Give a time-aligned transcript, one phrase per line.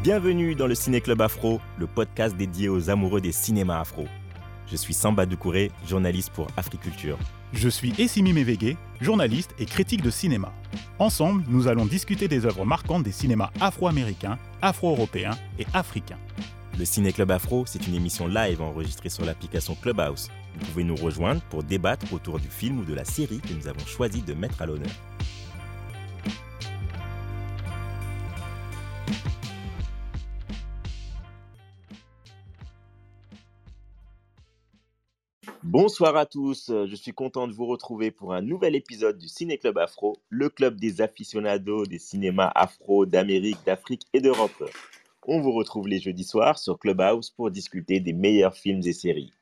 [0.00, 4.04] Bienvenue dans le Ciné Club Afro, le podcast dédié aux amoureux des cinémas afro.
[4.70, 7.18] Je suis Samba Doucouré, journaliste pour Africulture.
[7.52, 10.52] Je suis Essimi Mevege, journaliste et critique de cinéma.
[11.00, 16.20] Ensemble, nous allons discuter des œuvres marquantes des cinémas afro-américains, afro-européens et africains.
[16.78, 20.28] Le Ciné Club Afro, c'est une émission live enregistrée sur l'application Clubhouse.
[20.60, 23.66] Vous pouvez nous rejoindre pour débattre autour du film ou de la série que nous
[23.66, 24.92] avons choisi de mettre à l'honneur.
[35.70, 39.58] Bonsoir à tous, je suis content de vous retrouver pour un nouvel épisode du Ciné
[39.58, 44.64] Club Afro, le club des aficionados des cinémas afro d'Amérique, d'Afrique et d'Europe.
[45.26, 49.34] On vous retrouve les jeudis soirs sur Clubhouse pour discuter des meilleurs films et séries.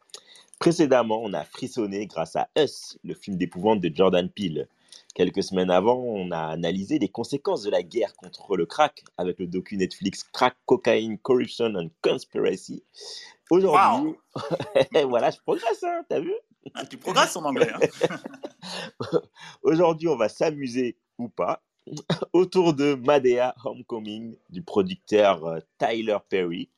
[0.59, 4.67] Précédemment, on a frissonné grâce à Us, le film d'épouvante de Jordan Peele.
[5.15, 9.39] Quelques semaines avant, on a analysé les conséquences de la guerre contre le crack avec
[9.39, 12.83] le docu Netflix Crack, Cocaine, Corruption and Conspiracy.
[13.51, 14.15] Aujourd'hui,
[15.09, 16.35] voilà, je progresse, hein, t'as vu?
[16.75, 17.71] Ah, Tu progresses en anglais.
[17.73, 18.17] Hein.
[19.63, 21.63] Aujourd'hui, on va s'amuser ou pas
[22.33, 26.69] autour de Madea Homecoming du producteur euh, Tyler Perry.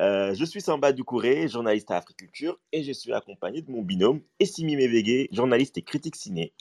[0.00, 4.20] Euh, je suis Samba Doucouré, journaliste à Africulture, et je suis accompagné de mon binôme
[4.40, 6.52] Essimi Mevege, journaliste et critique ciné.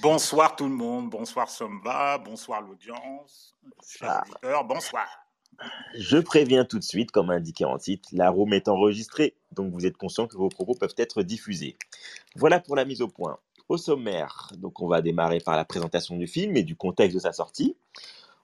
[0.00, 3.54] Bonsoir tout le monde, bonsoir Samba, bonsoir l'audience,
[4.00, 4.24] ah.
[4.64, 5.06] bonsoir.
[5.94, 9.86] Je préviens tout de suite, comme indiqué en titre, la room est enregistrée, donc vous
[9.86, 11.76] êtes conscient que vos propos peuvent être diffusés.
[12.36, 13.38] Voilà pour la mise au point.
[13.68, 17.20] Au sommaire, donc on va démarrer par la présentation du film et du contexte de
[17.20, 17.76] sa sortie.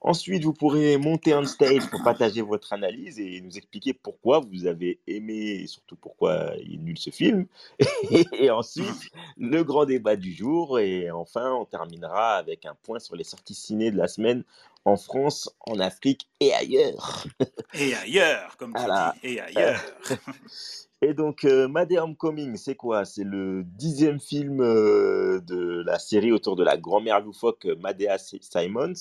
[0.06, 4.66] Ensuite, vous pourrez monter on stage pour partager votre analyse et nous expliquer pourquoi vous
[4.66, 7.46] avez aimé et surtout pourquoi il est nul ce film.
[8.38, 10.78] Et ensuite, le grand débat du jour.
[10.78, 14.44] Et enfin, on terminera avec un point sur les sorties ciné de la semaine
[14.84, 17.24] en France, en Afrique et ailleurs.
[17.72, 19.80] Et ailleurs, comme tu dis, et ailleurs.
[21.00, 23.06] Et donc, euh, Homecoming, c'est quoi?
[23.06, 28.92] C'est le dixième film euh, de la série autour de la grand-mère loufoque Madea Simons.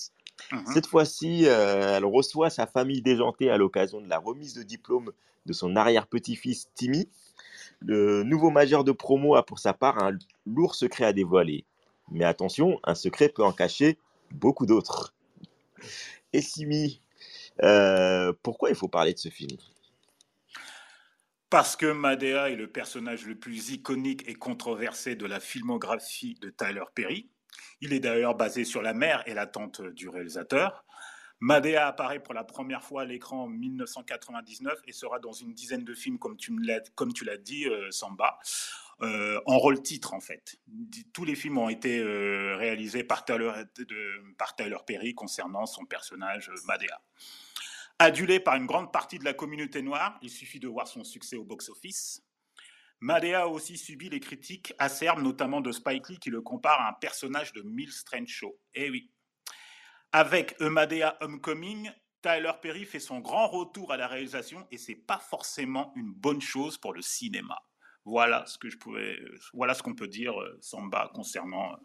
[0.52, 0.66] Mhm.
[0.74, 5.12] Cette fois-ci, euh, elle reçoit sa famille déjantée à l'occasion de la remise de diplôme
[5.46, 7.10] de son arrière-petit-fils Timmy.
[7.80, 11.66] Le nouveau majeur de promo a pour sa part un lourd secret à dévoiler.
[12.12, 13.98] Mais attention, un secret peut en cacher
[14.32, 15.14] beaucoup d'autres.
[16.32, 17.02] Et Simi,
[17.62, 19.58] euh, pourquoi il faut parler de ce film?
[21.50, 26.50] Parce que Madea est le personnage le plus iconique et controversé de la filmographie de
[26.50, 27.30] Tyler Perry.
[27.86, 30.86] Il est d'ailleurs basé sur la mère et la tante du réalisateur.
[31.42, 35.84] Madea apparaît pour la première fois à l'écran en 1999 et sera dans une dizaine
[35.84, 36.56] de films, comme tu
[37.26, 38.40] l'as dit, euh, Samba,
[39.02, 40.56] euh, en rôle titre en fait.
[41.12, 43.52] Tous les films ont été euh, réalisés par Tyler,
[44.38, 47.02] par Tyler Perry concernant son personnage Madea.
[48.00, 51.36] Adulé par une grande partie de la communauté noire, il suffit de voir son succès
[51.36, 52.24] au box-office.
[53.04, 56.88] Madea a aussi subi les critiques acerbes, notamment de Spike Lee, qui le compare à
[56.88, 58.58] un personnage de Mill Strange Show.
[58.76, 59.12] Eh oui.
[60.14, 65.20] Avec Madea Homecoming, Tyler Perry fait son grand retour à la réalisation et c'est pas
[65.20, 67.58] forcément une bonne chose pour le cinéma.
[68.06, 69.20] Voilà ce que je pouvais,
[69.52, 71.78] voilà ce qu'on peut dire, euh, Samba, concernant euh,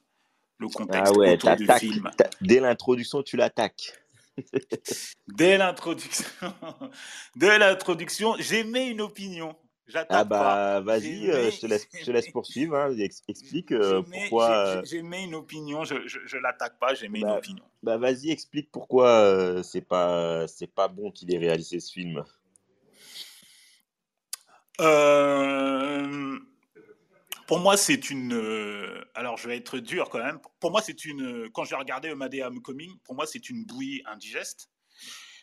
[0.58, 2.12] le contexte ah ouais, autour du film.
[2.40, 3.92] Dès l'introduction, tu l'attaques.
[5.26, 6.54] Dès l'introduction,
[7.34, 9.56] dès l'introduction, j'émets une opinion.
[10.10, 12.94] Ah bah vas-y, euh, je, te laisse, je te laisse poursuivre, hein,
[13.28, 14.50] explique euh, pourquoi...
[14.50, 17.64] Euh j'ai mis une opinion, je, je, l'attaque pas, j'ai mis une bah, opinion.
[17.82, 22.24] Bah vas-y, explique pourquoi c'est pas, c'est pas bon qu'il ait réalisé ce film.
[27.46, 29.04] pour moi, c'est une...
[29.14, 31.48] alors je vais être dur quand même, pour moi c'est une...
[31.52, 34.68] Quand j'ai regardé Madea Coming, pour moi c'est une bouillie indigeste.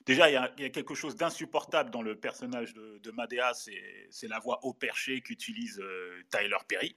[0.05, 4.39] Déjà, il y, a, quelque chose d'insupportable dans le personnage de, de Madea, c'est la
[4.39, 6.95] voix au perché qu'utilise euh, Tyler Perry.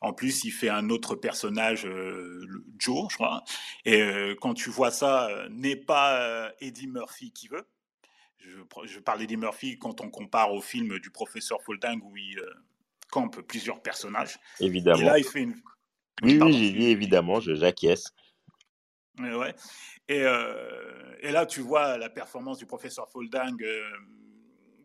[0.00, 2.46] En plus, il fait un autre personnage, euh,
[2.78, 3.42] Joe, je crois.
[3.84, 7.66] Et euh, quand tu vois ça, n'est pas Eddie Murphy qui veut.
[8.38, 12.40] Je, je parle d'Eddie Murphy quand on compare au film du professeur Folding où il
[13.10, 14.38] campe plusieurs personnages.
[14.60, 15.00] Évidemment.
[15.00, 15.54] Et là, il fait une.
[16.22, 18.12] Oui, oui, j'ai dit évidemment, j'acquiesce.
[19.18, 19.54] Ouais.
[20.08, 23.90] Et, euh, et, là, tu vois la performance du professeur Folding, euh,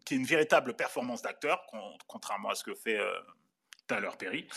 [0.05, 1.65] qui est une véritable performance d'acteur,
[2.07, 3.19] contrairement à ce que fait euh,
[4.17, 4.47] Perry.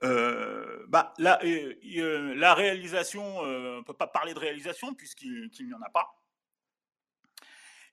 [0.00, 5.90] bah, la, la réalisation, on ne peut pas parler de réalisation puisqu'il n'y en a
[5.90, 6.20] pas.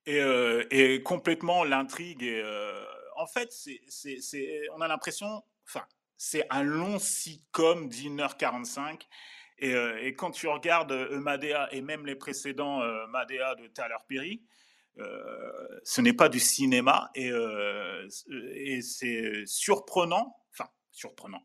[0.06, 0.22] Et,
[0.72, 2.24] et complètement l'intrigue.
[3.16, 5.86] en fait, c'est, on a l'impression, enfin,
[6.18, 9.08] c'est un long sitcom d'1h45
[9.62, 14.42] et, quand tu regardes Madea et même les précédents Madea de Tyler Perry,
[15.84, 17.32] ce n'est pas du cinéma et,
[18.82, 21.44] c'est surprenant, enfin surprenant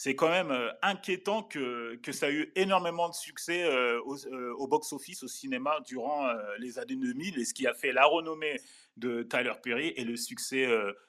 [0.00, 4.00] c'est quand même euh, inquiétant que, que, ça a eu énormément de succès euh,
[4.32, 6.26] euh, au, box-office, au cinéma, durant
[6.58, 8.58] les années 2000, et ce qui a fait la renommée
[8.96, 10.66] de Tyler Perry et le succès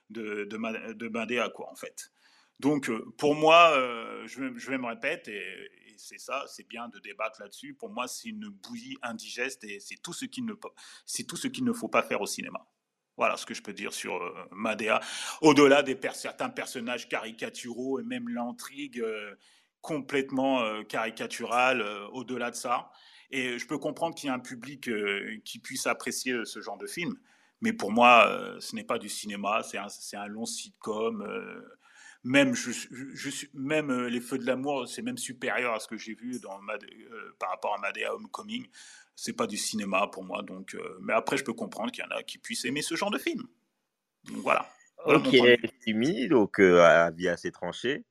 [0.09, 2.11] de, de, quoi, en fait.
[2.59, 3.71] Donc, pour moi,
[4.25, 7.73] je, je, vais me répéter, et, et c'est ça, c'est bien de débattre là-dessus.
[7.73, 12.03] Pour moi, c'est une bouillie indigeste et c'est tout ce qu'il ne, ne faut pas
[12.03, 12.65] faire au cinéma.
[13.17, 14.99] Voilà ce que je peux dire sur euh, Madea.
[15.41, 19.35] Au-delà des certains personnages caricaturaux et même l'intrigue euh,
[19.81, 22.91] complètement euh, caricaturale, au-delà de ça.
[23.29, 24.89] Et je peux comprendre qu'il y ait un public
[25.45, 27.15] qui puisse apprécier ce genre de film.
[27.61, 29.87] Mais pour moi, ce n'est pas du cinéma, c'est un,
[30.19, 31.25] un, long sitcom.
[32.23, 36.13] Même, je, je, même Les Feux de l'amour, c'est même supérieur à ce que j'ai
[36.13, 36.59] vu dans,
[37.39, 38.67] par rapport à Madea Homecoming
[39.21, 40.41] c'est pas du cinéma pour moi.
[40.41, 42.95] Donc, euh, mais après, je peux comprendre qu'il y en a qui puissent aimer ce
[42.95, 43.43] genre de film.
[44.25, 44.65] Donc, voilà.
[45.05, 45.35] ok,
[45.83, 48.03] Simi, donc euh, avis assez tranché.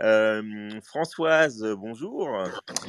[0.00, 2.28] Euh, Françoise, bonjour.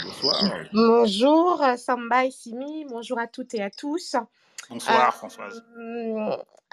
[0.03, 0.59] Bonsoir.
[0.73, 2.85] Bonjour, Samba et Simi.
[2.85, 4.15] Bonjour à toutes et à tous.
[4.69, 5.63] Bonsoir, Françoise.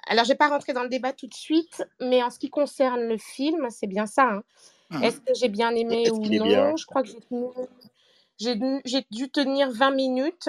[0.06, 2.50] Alors, je vais pas rentrer dans le débat tout de suite, mais en ce qui
[2.50, 4.24] concerne le film, c'est bien ça.
[4.24, 4.42] Hein.
[4.90, 5.02] Mmh.
[5.04, 6.76] Est-ce que j'ai bien aimé ou non?
[6.76, 10.48] Je crois que j'ai j'ai dû tenir 20 minutes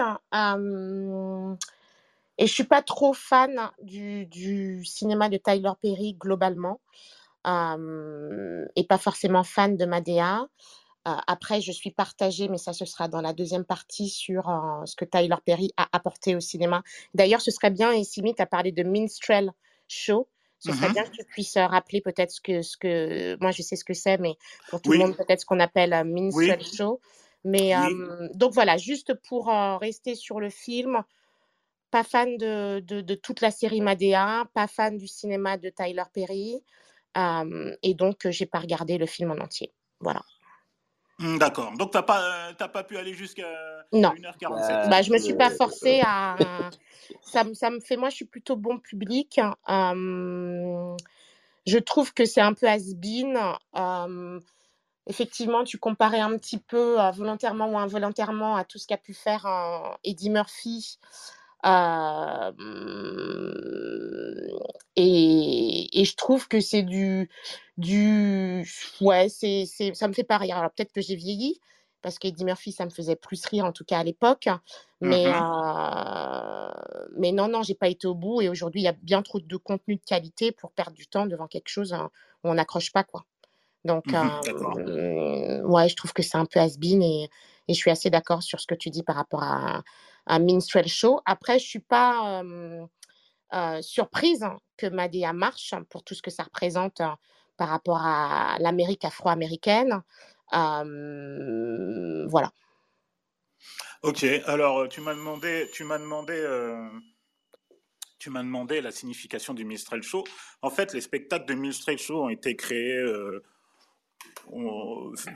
[2.38, 6.82] et je suis pas trop fan du, cinéma de Tyler Perry globalement
[7.46, 10.48] et pas forcément fan de Madea.
[11.06, 14.46] Après, je suis partagée, mais ça, ce sera dans la deuxième partie sur
[14.86, 16.82] ce que Tyler Perry a apporté au cinéma.
[17.14, 19.52] D'ailleurs, ce serait bien, et Simi, tu as parlé de Minstrel
[19.88, 20.28] Show.
[20.60, 23.38] Ce serait mmh bien que tu puisses rappeler peut-être ce que, ce que.
[23.42, 24.36] Moi, je sais ce que c'est, mais
[24.70, 27.02] pour tout le monde, peut-être ce qu'on appelle Minstrel Show.
[27.44, 27.74] Mais
[28.34, 31.04] donc voilà, juste pour rester sur le film,
[31.92, 36.64] pas fan de, de, toute la série Madea, pas fan du cinéma de Tyler Perry,
[37.18, 39.74] et donc j'ai pas regardé le film en entier.
[40.00, 40.22] Voilà.
[41.24, 41.72] Mmh, d'accord.
[41.78, 43.48] Donc, tu n'as pas, pas pu aller jusqu'à
[43.94, 46.36] 1h47 bah, Je me suis pas forcée à.
[47.22, 47.96] ça, ça, me fait.
[47.96, 49.40] Moi, je suis plutôt bon public.
[51.66, 53.40] je trouve que c'est un peu has-been
[55.06, 59.14] effectivement, tu comparais un petit peu euh, volontairement ou involontairement à tout ce qu'a pu
[59.14, 59.46] faire
[60.04, 60.98] Eddie Murphy.
[61.66, 62.52] Euh,
[64.96, 67.30] et, et, je trouve que c'est du,
[67.78, 68.68] du.
[69.00, 70.58] Ouais, c'est, ça me fait pas rire.
[70.58, 71.60] Alors peut-être que j'ai vieilli,
[72.02, 74.50] parce qu'Eddie Murphy, ça me faisait plus rire, en tout cas à l'époque.
[75.00, 76.70] Mais, euh,
[77.18, 78.42] mais non, non, j'ai pas été au bout.
[78.42, 81.26] Et aujourd'hui, il y a bien trop de contenu de qualité pour perdre du temps
[81.26, 82.10] devant quelque chose hein,
[82.44, 83.26] où on n'accroche pas, quoi.
[83.86, 84.40] Donc, mmh
[84.78, 87.30] euh, ouais, je trouve que c'est un peu has-been et,
[87.68, 89.84] et, je suis assez d'accord sur ce que tu dis par rapport à
[90.28, 91.22] un minstrel show.
[91.26, 94.46] Après, je suis pas euh, surprise
[94.78, 97.02] que Madea marche pour tout ce que ça représente
[97.58, 100.02] par rapport à l'Amérique afro-américaine.
[100.52, 102.52] voilà.
[104.02, 106.36] Ok, alors tu m'as demandé, tu m'as demandé,
[108.20, 110.24] tu m'as demandé la signification du minstrel show.
[110.62, 113.04] En fait, les spectacles de minstrel show ont été créés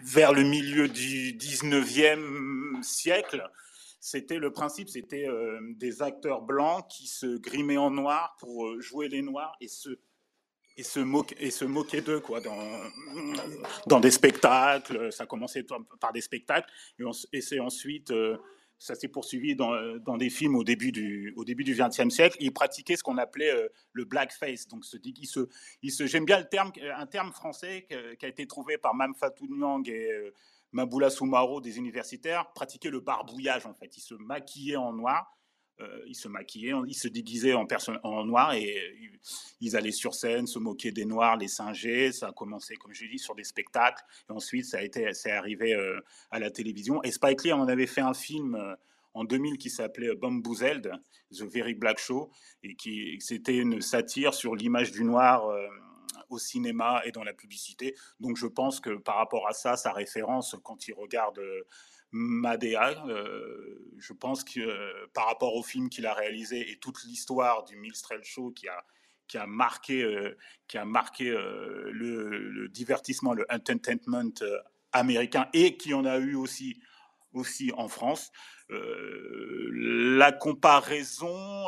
[0.04, 3.44] vers le milieu du 19e siècle,
[4.00, 8.80] c'était le principe, c'était euh, des acteurs blancs qui se grimaient en noir pour euh,
[8.80, 10.00] jouer les noirs et se
[10.80, 12.56] et se, moquer, et se moquer d'eux quoi dans,
[13.88, 15.66] dans des spectacles ça commençait
[16.00, 16.70] par des spectacles
[17.34, 18.38] et, c'est ensuite euh,
[18.78, 22.38] ça s'est poursuivi dans, dans, des films au début du, au début du XXe siècle.
[22.40, 23.52] Il pratiquait ce qu'on appelait
[23.92, 24.68] le blackface.
[24.68, 24.98] Donc, se,
[25.82, 27.88] il se, j'aime bien le terme, un terme français
[28.20, 30.32] qui a été trouvé par Mamfatou Nyang et
[30.78, 33.98] Maboula Soumaro, des universitaires, pratiquer le barbouillage, en fait.
[33.98, 35.34] Il se maquillait en noir
[35.80, 37.68] euh, ils se maquillaient, ils se déguisaient en,
[38.02, 39.18] en noir et euh,
[39.62, 42.12] ils allaient sur scène, se moquer des noirs, les singer.
[42.12, 44.04] Ça a commencé, comme je l'ai dit, sur des spectacles.
[44.28, 46.00] Et ensuite, ça a été, c'est arrivé euh,
[46.32, 47.04] à la télévision.
[47.04, 48.58] Et Spike Lee en avait fait un film
[49.14, 50.92] en 2000 qui s'appelait Bamboozled,
[51.32, 52.32] The Very Black Show,
[52.64, 55.48] et qui c'était une satire sur l'image du noir
[56.30, 57.96] au cinéma et dans la publicité.
[58.20, 61.40] Donc je pense que par rapport à ça, sa référence, quand il regarde
[62.12, 63.06] Madea.
[63.08, 67.64] Euh, je pense que euh, par rapport au film qu'il a réalisé et toute l'histoire
[67.66, 68.84] du Milstrel Show qui a,
[69.28, 74.34] qui a marqué, euh, qui a marqué le, divertissement, le entertainment
[74.94, 76.80] américain et qui en a eu aussi,
[77.34, 78.32] aussi en France,
[78.70, 81.66] la comparaison,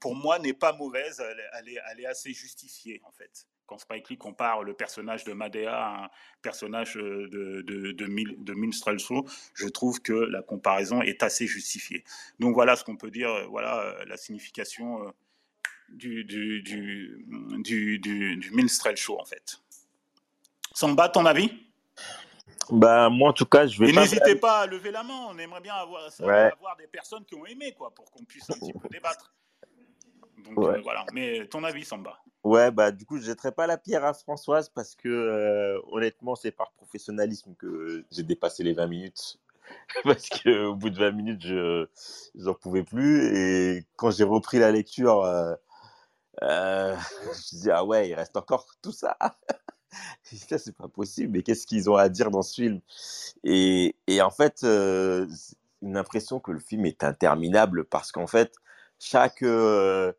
[0.00, 1.22] pour moi, n'est pas mauvaise.
[1.54, 6.04] Elle, est, assez justifiée, en fait quand Spike Lee compare le personnage de Madea à
[6.06, 6.08] un
[6.42, 9.24] personnage de, de, de, de Minstrel Show,
[9.54, 12.02] je trouve que la comparaison est assez justifiée.
[12.40, 15.14] Donc voilà ce qu'on peut dire, voilà la signification
[15.88, 17.24] du, du, du,
[17.62, 17.98] du,
[18.38, 19.62] du Minstrel Show en fait.
[20.72, 21.52] Samba, ton avis?
[22.70, 25.26] Bah, moi, en tout cas, je vais Et n'hésitez pas à lever la main.
[25.30, 28.54] On aimerait bien avoir, avoir des personnes qui ont aimé, quoi, pour qu'on puisse un
[28.54, 29.32] petit peu débattre.
[30.44, 31.04] Donc, euh, voilà.
[31.12, 32.18] Mais ton avis, Samba?
[32.44, 35.80] Ouais, bah, du coup, je ne jetterai pas la pierre à Françoise parce que, euh,
[35.88, 39.38] honnêtement, c'est par professionnalisme que j'ai dépassé les 20 minutes.
[40.04, 41.86] parce qu'au bout de 20 minutes, je
[42.34, 43.36] n'en pouvais plus.
[43.36, 45.54] Et quand j'ai repris la lecture, euh,
[46.42, 49.16] je me dis, ah ouais, il reste encore tout ça.
[50.22, 52.80] ça, c'est pas possible, mais qu'est-ce qu'ils ont à dire dans ce film?
[53.44, 58.54] Et, et, en fait, une impression que le film est interminable parce qu'en fait,
[59.00, 60.12] chaque euh,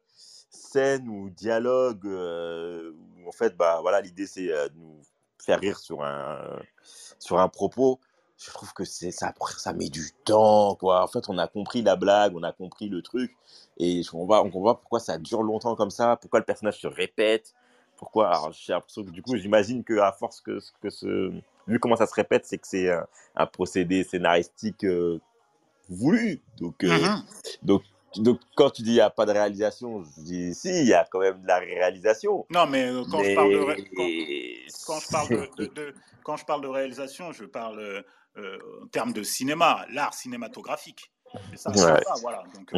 [0.51, 2.93] scène ou dialogue, euh,
[3.27, 5.00] en fait, bah voilà, l'idée c'est de nous
[5.39, 6.60] faire rire sur un,
[7.20, 8.00] sur un propos.
[8.38, 11.03] Je trouve que c'est ça, ça met du temps, quoi.
[11.03, 13.36] En fait, on a compris la blague, on a compris le truc,
[13.77, 16.88] et on voit, on voit pourquoi ça dure longtemps comme ça, pourquoi le personnage se
[16.88, 17.53] répète,
[17.98, 21.31] pourquoi Alors, j'ai l'impression que du coup, j'imagine que à force que, que ce,
[21.67, 22.89] vu comment ça se répète, c'est que c'est
[23.36, 25.20] un, procédé scénaristique euh,
[25.88, 26.41] voulu.
[26.58, 27.24] Donc, euh, mmh
[27.62, 27.84] donc,
[28.18, 30.94] donc, quand tu dis il n'y a pas de réalisation, je dis si, il y
[30.94, 32.46] a quand même de la réalisation.
[32.50, 33.65] Non, mais euh, quand, Je, parle de,
[34.86, 38.03] quand, je parle de, quand je parle de réalisation, je parle
[38.38, 41.12] en termes de cinéma, l'art cinématographique.
[41.51, 42.44] C'est ça, voilà.
[42.56, 42.72] Donc,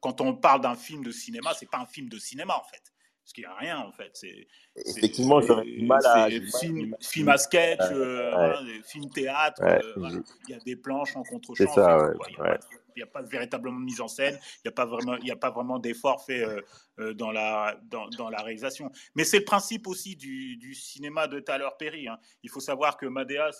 [0.00, 2.92] quand on parle d'un film de cinéma, c'est pas un film de cinéma en fait
[3.22, 4.10] parce qu'il n'y a rien en fait.
[4.14, 6.28] C'est, Effectivement, j'aurais du mal à.
[6.60, 8.54] Film, film, à sketch, euh,
[8.84, 11.64] film théâtre, euh, il y a des planches en contre-champ.
[11.64, 12.58] il
[12.96, 15.36] n'y a, pas véritablement de mise en scène, il n'y a pas vraiment, il a
[15.36, 18.90] pas vraiment d'effort fait euh, dans, la, dans, dans, la réalisation.
[19.14, 22.08] Mais c'est le principe aussi du, du cinéma de Tyler Perry.
[22.08, 22.18] Hein.
[22.42, 23.50] Il faut savoir que Madea,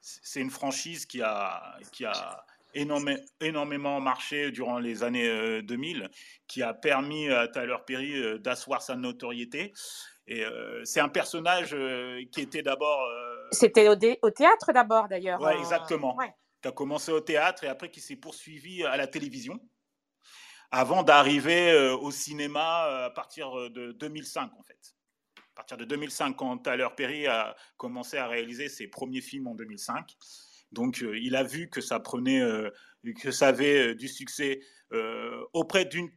[0.00, 6.08] c'est une, franchise qui a, qui a énormément marché durant les années 2000, euh,
[6.46, 9.72] qui a permis à Tyler Perry euh, d'asseoir sa notoriété.
[10.26, 11.74] Et euh, c'est un personnage
[12.30, 13.00] qui était d'abord.
[13.50, 15.40] C'était au, au, théâtre d'abord, d'ailleurs.
[15.40, 16.16] Oui, exactement.
[16.62, 19.60] Qui a commencé au théâtre et après qui s'est poursuivi à la télévision,
[20.70, 24.94] avant d'arriver au cinéma à partir de 2005, en fait.
[25.36, 29.54] À partir de 2005, quand Tyler Perry a commencé à réaliser ses premiers films en
[29.54, 30.16] 2005.
[30.72, 32.70] Donc, euh, il a vu que ça prenait, euh,
[33.20, 34.60] que ça avait euh, du succès
[35.52, 36.10] auprès d'une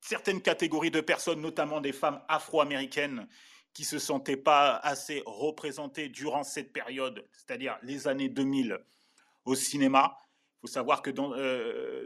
[0.00, 3.28] certaine catégorie de personnes, notamment des femmes afro-américaines
[3.74, 8.76] qui se sentaient pas assez représentées durant cette période, c'est-à-dire les années 2000
[9.44, 10.16] au cinéma.
[10.58, 11.32] Il faut savoir que dans,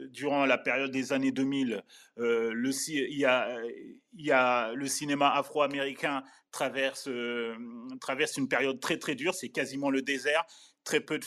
[0.09, 1.83] durant la période des années 2000,
[2.17, 7.09] le, il, le cinéma afro-américain traverse,
[8.01, 10.47] traverse une période très très dure, c'est quasiment le désert
[10.87, 11.19] très peu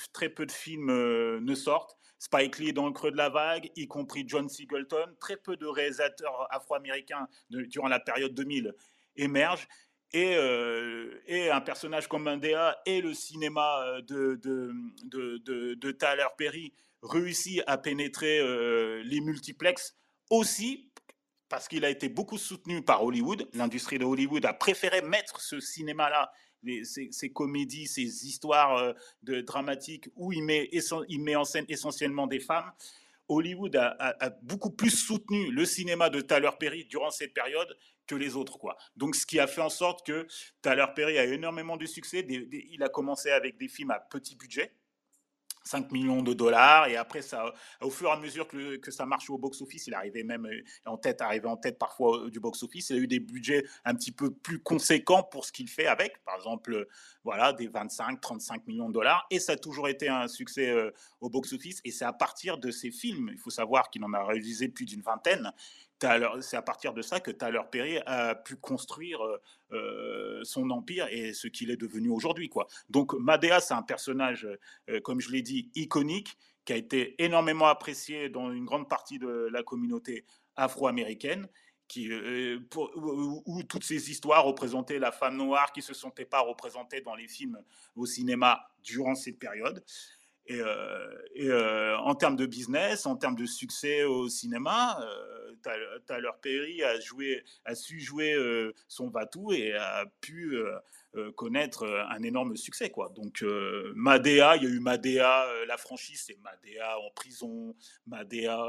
[0.45, 1.95] de, films euh, ne sortent.
[2.17, 5.15] Spike Lee dans le creux de la vague, y compris John Singleton.
[5.19, 8.73] Très peu de réalisateurs afro-américains durant la période 2000
[9.15, 9.67] émergent.
[10.11, 14.73] Et, euh, et, un personnage comme Mandela et le cinéma euh, de, de,
[15.03, 16.73] de, de, Tyler Perry
[17.03, 18.39] réussit à pénétrer
[19.03, 19.95] les multiplexes
[20.29, 20.91] aussi
[21.47, 23.47] parce qu'il a été beaucoup soutenu par Hollywood.
[23.53, 26.31] L'industrie de Hollywood a préféré mettre ce cinéma-là
[26.83, 30.69] ces, comédies, ces histoires euh, de, dramatiques où il met,
[31.07, 32.71] il met en scène essentiellement des femmes.
[33.27, 37.77] Hollywood a, beaucoup plus soutenu le cinéma de Tyler Perry durant cette période
[38.09, 38.57] que les autres.
[38.57, 38.75] Quoi.
[38.95, 40.27] Donc, ce qui a fait en sorte que
[40.61, 42.25] Tyler Perry a énormément de succès.
[42.27, 44.73] il a commencé avec des films à petit budget,
[45.63, 49.31] 5 millions de dollars et après ça au fur et à mesure que, ça marchait
[49.31, 52.39] au box office il arrivait même euh, en tête arrivait en tête parfois euh, du
[52.39, 55.67] box office il a eu des budgets un petit peu plus conséquents pour ce qu'il
[55.67, 56.87] fait avec par exemple
[57.23, 60.91] voilà des 25 35 millions de dollars et ça a toujours été un succès euh,
[61.19, 64.13] au box office et c'est à partir de ces films il faut savoir qu'il en
[64.13, 65.51] a réalisé plus d'une vingtaine
[66.41, 69.41] c'est à partir de ça que Tyler Perry a pu construire euh,
[69.71, 72.49] euh, son empire et ce qu'il est devenu aujourd'hui.
[72.89, 74.47] Donc Madea, c'est un personnage,
[74.89, 79.19] euh, comme je l'ai dit, iconique, qui a été énormément apprécié dans une grande partie
[79.19, 80.25] de la communauté
[80.55, 81.47] afro-américaine.
[81.87, 82.13] Qui,
[82.75, 87.27] où, toutes ces histoires représentaient la femme noire qui se sentait pas représentée dans les
[87.27, 87.59] films
[87.95, 89.83] au cinéma durant cette période.
[90.49, 90.61] Et,
[91.35, 94.99] et en termes de business, en termes de succès au cinéma,
[95.61, 100.57] Tyler Perry a, joué, a su jouer euh, son batou et a pu
[101.35, 102.89] connaître un énorme succès.
[102.89, 103.09] Quoi.
[103.15, 103.43] Donc
[103.95, 107.75] Madea, il y a eu Madea, la franchise, c'est Madea en prison,
[108.07, 108.59] Madea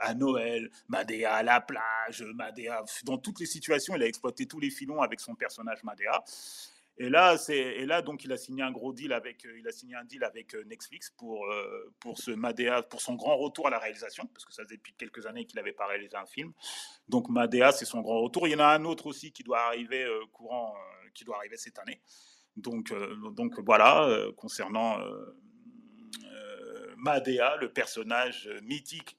[0.00, 4.60] à Noël, Madea à la plage, Madea dans toutes les situations, il a exploité tous
[4.60, 6.24] les filons avec son personnage Madea.
[6.98, 9.68] Et là, c'est et là donc il a signé un gros deal avec euh, il
[9.68, 13.36] a signé un deal avec euh, Netflix pour euh, pour ce Madea pour son grand
[13.36, 16.16] retour à la réalisation parce que ça faisait depuis quelques années qu'il n'avait pas réalisé
[16.16, 16.54] un film.
[17.06, 18.48] Donc Madea c'est son grand retour.
[18.48, 20.74] Il y en a un autre aussi qui doit arriver courant
[21.12, 22.00] qui doit arriver cette année.
[22.56, 22.94] Donc
[23.34, 24.98] donc voilà concernant
[26.96, 29.18] Madea, le personnage mythique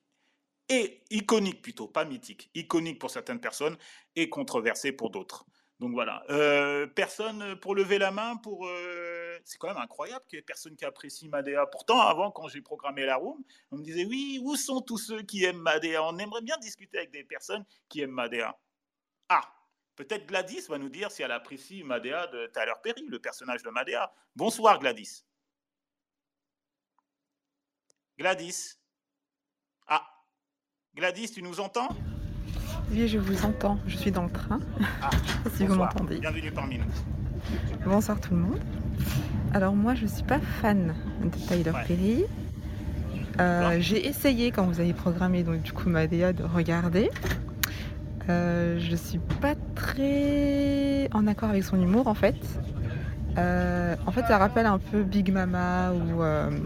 [0.68, 3.78] et iconique plutôt, pas mythique, iconique pour certaines personnes
[4.16, 5.46] et controversé pour d'autres.
[5.80, 6.24] Donc voilà.
[6.30, 8.68] Euh, personne pour lever la main pour.
[8.68, 11.68] Euh, c'est quand même incroyable qu'il y ait personne qui apprécie Madea.
[11.68, 15.22] Pourtant, avant, quand j'ai programmé la room, on me disait oui, où sont tous ceux
[15.22, 16.04] qui aiment Madea?
[16.04, 18.58] On aimerait bien discuter avec des personnes qui aiment Madea.
[19.30, 19.44] Ah,
[19.96, 23.70] peut-être Gladys va nous dire si elle apprécie Madea de Tyler Perry, le personnage de
[23.70, 24.12] Madea.
[24.36, 25.24] Bonsoir Gladys.
[28.18, 28.80] Gladys.
[29.86, 30.08] Ah,
[30.96, 31.90] Gladys, tu nous entends?
[32.92, 33.78] Oui, je vous entends.
[33.88, 34.60] Je suis dans le train.
[35.02, 35.10] Ah,
[35.56, 36.20] si vous m'entendez.
[36.20, 36.86] Bienvenue parmi nous.
[37.86, 38.60] Bonsoir tout le monde.
[39.54, 42.24] Alors moi, je ne suis pas fan de Tyler Perry.
[43.40, 47.12] Euh, j'ai essayé quand vous avez programmé donc du coup Madea de regarder.
[48.30, 52.36] Euh, je suis pas très en accord avec son humour en fait.
[53.38, 56.24] Euh, en fait, ça rappelle un peu Big Mama ou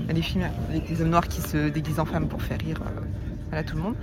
[0.07, 2.81] les films avec des hommes noirs qui se déguisent en femmes pour faire rire
[3.51, 3.95] à tout le monde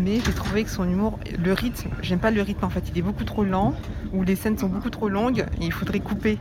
[0.00, 2.98] mais j'ai trouvé que son humour, le rythme, j'aime pas le rythme en fait, il
[2.98, 3.74] est beaucoup trop lent,
[4.12, 6.38] ou les scènes sont beaucoup trop longues, et il faudrait couper.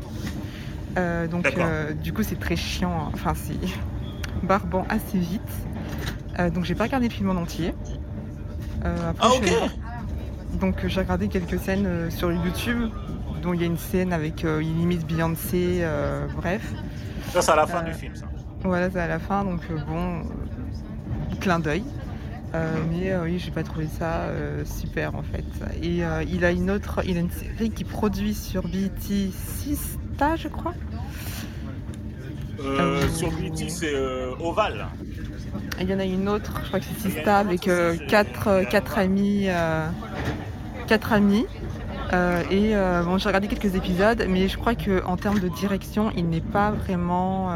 [0.98, 3.58] Euh, donc euh, du coup c'est très chiant, enfin c'est
[4.44, 5.42] barbant assez vite.
[6.40, 7.74] Euh, donc j'ai pas regardé le film en entier.
[8.84, 9.52] ah ok
[10.60, 12.90] Donc j'ai regardé quelques scènes sur YouTube,
[13.42, 15.86] dont il y a une scène avec il imite Beyoncé,
[16.36, 16.74] bref.
[17.32, 18.26] Ça c'est à la fin du film ça.
[18.64, 20.24] Voilà c'est à la fin, donc bon,
[21.40, 21.84] clin d'œil.
[22.56, 25.46] Euh, mais euh, oui, j'ai pas trouvé ça euh, super en fait.
[25.82, 30.48] Et il a une autre, il a une série qui produit sur BT Sista, je
[30.48, 30.74] crois.
[33.14, 33.94] sur BT, c'est
[34.40, 34.88] Oval.
[35.82, 37.70] Il y en a une autre, je crois que c'est Sista, avec
[38.08, 39.48] quatre, quatre amis.
[40.88, 41.46] quatre amis.
[42.52, 46.42] et bon, j'ai regardé quelques épisodes, mais je crois qu'en termes de direction, il n'est
[46.42, 47.52] pas vraiment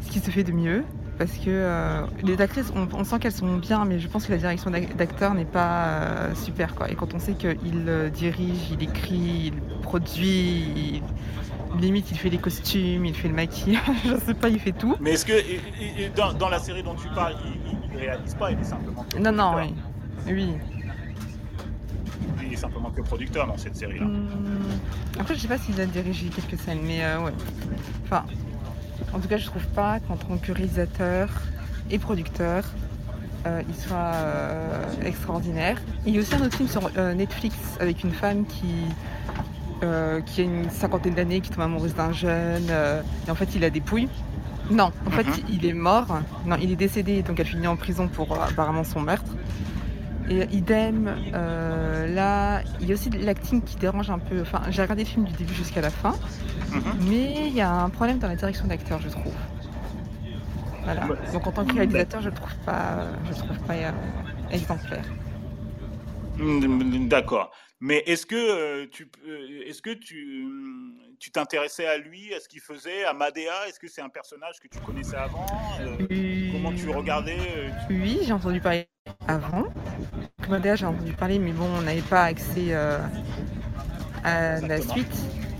[0.00, 0.84] ce qui se fait de mieux
[1.18, 4.38] parce que euh, les actrices, on, sent qu'elles sont bien, mais je pense que la
[4.38, 6.74] direction d'acteur n'est pas euh, super.
[6.74, 6.90] Quoi.
[6.90, 11.02] Et quand on sait qu'il euh, dirige, il écrit, il produit,
[11.80, 14.96] limite il fait les costumes, il fait le maquillage, je sais pas, il fait tout.
[15.00, 15.32] Mais est-ce que
[16.16, 19.32] dans, la série dont tu parles, il, ne réalise pas, il est simplement que Non,
[19.32, 19.74] non, oui.
[20.26, 20.54] Oui.
[22.44, 24.06] Il est simplement que producteur dans cette série-là.
[24.06, 24.28] Hum,
[25.20, 27.32] après, je sais pas s'il a dirigé quelques scènes, mais ouais.
[28.04, 28.24] Enfin,
[29.12, 31.28] en tout cas, je trouve pas qu'en tant que réalisateur
[31.90, 32.64] et producteur,
[33.46, 35.76] euh, il soit euh, extraordinaire.
[36.06, 38.74] il y a aussi un autre film sur euh, Netflix avec une femme qui,
[40.26, 42.70] qui a une cinquantaine d'années, qui tombe amoureuse d'un jeune,
[43.26, 44.08] et en fait il a des pouilles.
[44.70, 45.44] Non, en fait mhm.
[45.50, 46.20] il est mort.
[46.46, 49.32] Non, il est décédé, donc elle finit en prison pour apparemment son meurtre.
[50.32, 54.40] Et idem, là, il y a aussi l'acting qui dérange un peu.
[54.40, 56.14] Enfin, j'ai regardé le film du début jusqu'à la fin.
[56.70, 56.82] Mhm.
[57.08, 59.34] Mais il y a un problème dans la direction d'acteur, je trouve.
[60.84, 61.06] Voilà.
[61.32, 63.90] Donc en tant que réalisateur, je ne trouve pas, je trouve pas euh,
[64.50, 65.04] exemplaire.
[66.38, 67.52] Mm, d'accord.
[67.80, 70.46] Mais est-ce que euh, tu, euh, est-ce que tu,
[71.18, 73.68] tu t'intéressais à lui, à ce qu'il faisait, à Madea?
[73.68, 75.46] Est-ce que c'est un personnage que tu connaissais avant?
[76.52, 77.38] Comment tu regardais
[77.90, 78.88] Oui, j'ai entendu parler
[79.28, 79.64] avant.
[80.48, 82.74] Madea, j'ai entendu parler, mais bon, on n'avait pas accès
[84.24, 85.16] à la suite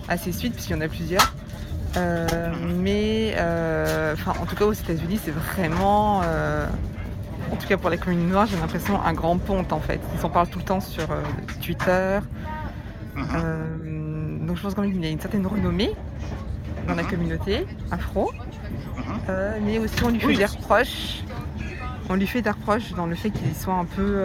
[0.08, 1.34] à ces suites, puisqu'il y en a plusieurs.
[1.96, 2.26] Euh,
[2.76, 6.66] mais euh, en tout cas aux États-Unis, c'est vraiment, euh,
[7.52, 10.00] en tout cas pour la communauté noire, j'ai l'impression un grand ponte en fait.
[10.14, 11.06] Ils s'en parlent tout le temps sur
[11.60, 12.20] Twitter.
[13.16, 15.92] donc je pense quand même qu'il y a une certaine renommée
[16.88, 18.32] dans la communauté afro.
[19.62, 21.22] mais aussi on lui fait des reproches.
[22.08, 24.24] On lui fait des reproches dans le fait qu'il soit un peu.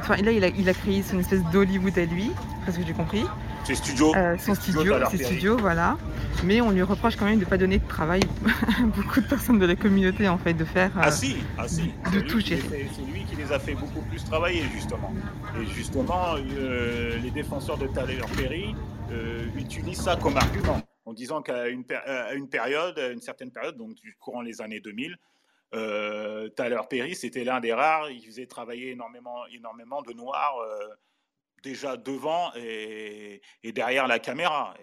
[0.00, 2.30] Enfin là il a, il a créé son espèce d'Hollywood à lui,
[2.64, 3.24] parce que j'ai compris.
[3.66, 4.14] Ses studios.
[4.14, 5.98] Euh, son studio, ses studios, voilà.
[6.44, 8.20] Mais on lui reproche quand même de ne pas donner de travail
[8.78, 10.92] à beaucoup de personnes de la communauté, en fait, de faire.
[10.94, 11.92] ah si, ah si.
[12.12, 12.88] De tout gérer.
[12.94, 15.12] C'est lui qui les a fait beaucoup plus travailler, justement.
[15.60, 18.76] Et justement, euh, les défenseurs de Tyler Perry
[19.10, 21.82] euh, utilisent ça comme argument, en disant qu'à une,
[22.36, 25.16] une, période, une certaine période, donc courant les années 2000,
[25.74, 28.10] Euh, Tyler Perry, c'était l'un des rares.
[28.10, 30.88] Il faisait travailler énormément, énormément de noirs euh,
[31.62, 34.74] déjà devant et, derrière la caméra.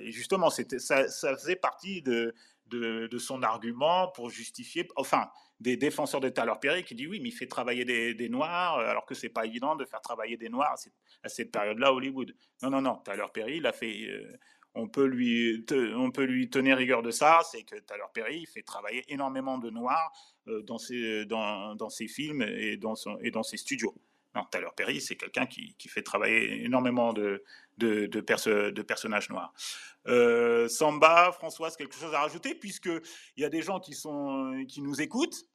[0.00, 2.34] Et, justement, c'était, ça, ça, faisait partie de,
[2.66, 5.28] de, son argument pour justifier, enfin,
[5.58, 8.90] des défenseurs de Tyler Perry qui dit oui, mais il fait travailler des, Noirs, euh,
[8.90, 10.76] alors que c'est pas évident de faire travailler des Noirs
[11.22, 12.36] à cette, période-là Hollywood.
[12.62, 14.08] Non, non, non, Tyler Perry, il a fait.
[14.78, 15.64] On peut, lui,
[15.96, 19.56] on peut lui tenir rigueur de ça, c'est que Tyler Perry il fait travailler énormément
[19.56, 20.12] de Noirs
[20.48, 23.94] euh, dans, ses, dans, dans films et dans, son, et dans ses studios.
[24.34, 24.42] Non,
[24.76, 27.42] Perry, c'est quelqu'un qui, qui, fait travailler énormément de,
[27.78, 29.54] de, de, de personnages noirs.
[30.08, 33.00] Euh, Samba, Françoise, quelque chose à rajouter, puisqu'il
[33.38, 35.46] y a des gens qui, sont, qui nous écoutent,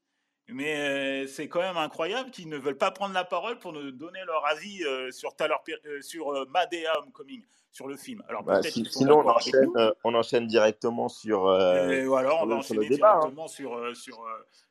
[0.53, 3.91] mais euh, c'est quand même incroyable qu'ils ne veulent pas prendre la parole pour nous
[3.91, 5.55] donner leur avis euh, sur, Tyler,
[6.01, 8.21] sur Madea Homecoming sur le film.
[8.27, 11.47] Alors, bah, sinon, on enchaîne, euh, on enchaîne, directement sur.
[11.47, 13.19] Euh, et alors, on va enchaîner débat, hein.
[13.19, 14.23] directement sur, euh, sur,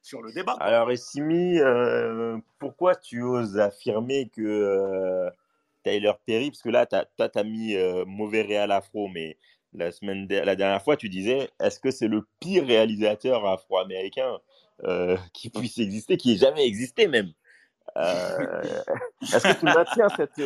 [0.02, 0.52] sur, le débat.
[0.60, 1.58] Alors, Essimi,
[2.58, 5.28] pourquoi tu oses affirmer que
[5.82, 9.38] Tyler Perry, parce que là, toi, tu as mis mauvais réal afro, mais
[9.72, 14.38] la, semaine la dernière fois, tu disais est-ce que c'est le pire réalisateur afro-américain?
[15.32, 17.32] qui puisse exister, qui ait jamais existé même
[17.96, 20.42] Est-ce que tu maintiens cette.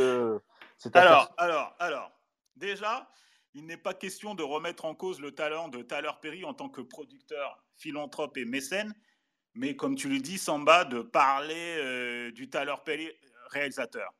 [0.79, 2.15] cette alors, alors, alors,
[2.57, 3.11] Déjà,
[3.55, 6.69] il n'est pas question de remettre en cause le talent de Tyler Perry en tant
[6.69, 8.95] que producteur, philanthrope et mécène,
[9.55, 13.11] mais comme tu le dis, Samba, de parler euh, du Tyler Perry
[13.51, 14.13] réalisateur.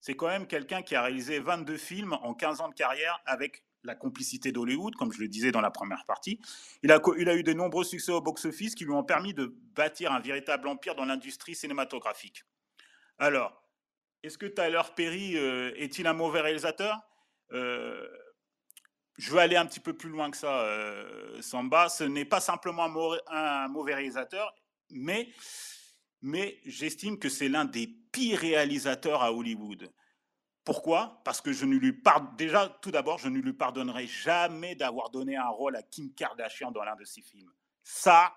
[0.00, 3.64] C'est quand même quelqu'un qui a réalisé 22 films en 15 ans de carrière avec
[3.84, 6.40] la complicité d'Hollywood, comme je le disais dans la première partie.
[6.82, 7.00] Il a,
[7.34, 10.94] eu de nombreux succès au box-office qui lui ont permis de bâtir un véritable empire
[10.94, 12.44] dans l'industrie cinématographique.
[13.18, 13.62] Alors,
[14.22, 17.00] est-ce que Tyler Perry euh, est-il un mauvais réalisateur?
[17.52, 18.08] Euh,
[19.18, 21.88] je veux aller un petit peu plus loin que ça, euh, Samba.
[21.88, 22.88] Ce n'est pas simplement
[23.28, 24.54] un, mauvais réalisateur,
[24.90, 25.28] mais
[26.64, 29.92] j'estime que c'est l'un des pires réalisateurs à Hollywood.
[30.64, 31.20] Pourquoi?
[31.24, 35.10] Parce que je ne lui pardonne déjà, tout d'abord, je ne lui pardonnerai jamais d'avoir
[35.10, 37.50] donné un rôle à Kim Kardashian dans l'un de ses films.
[37.82, 38.32] Ça,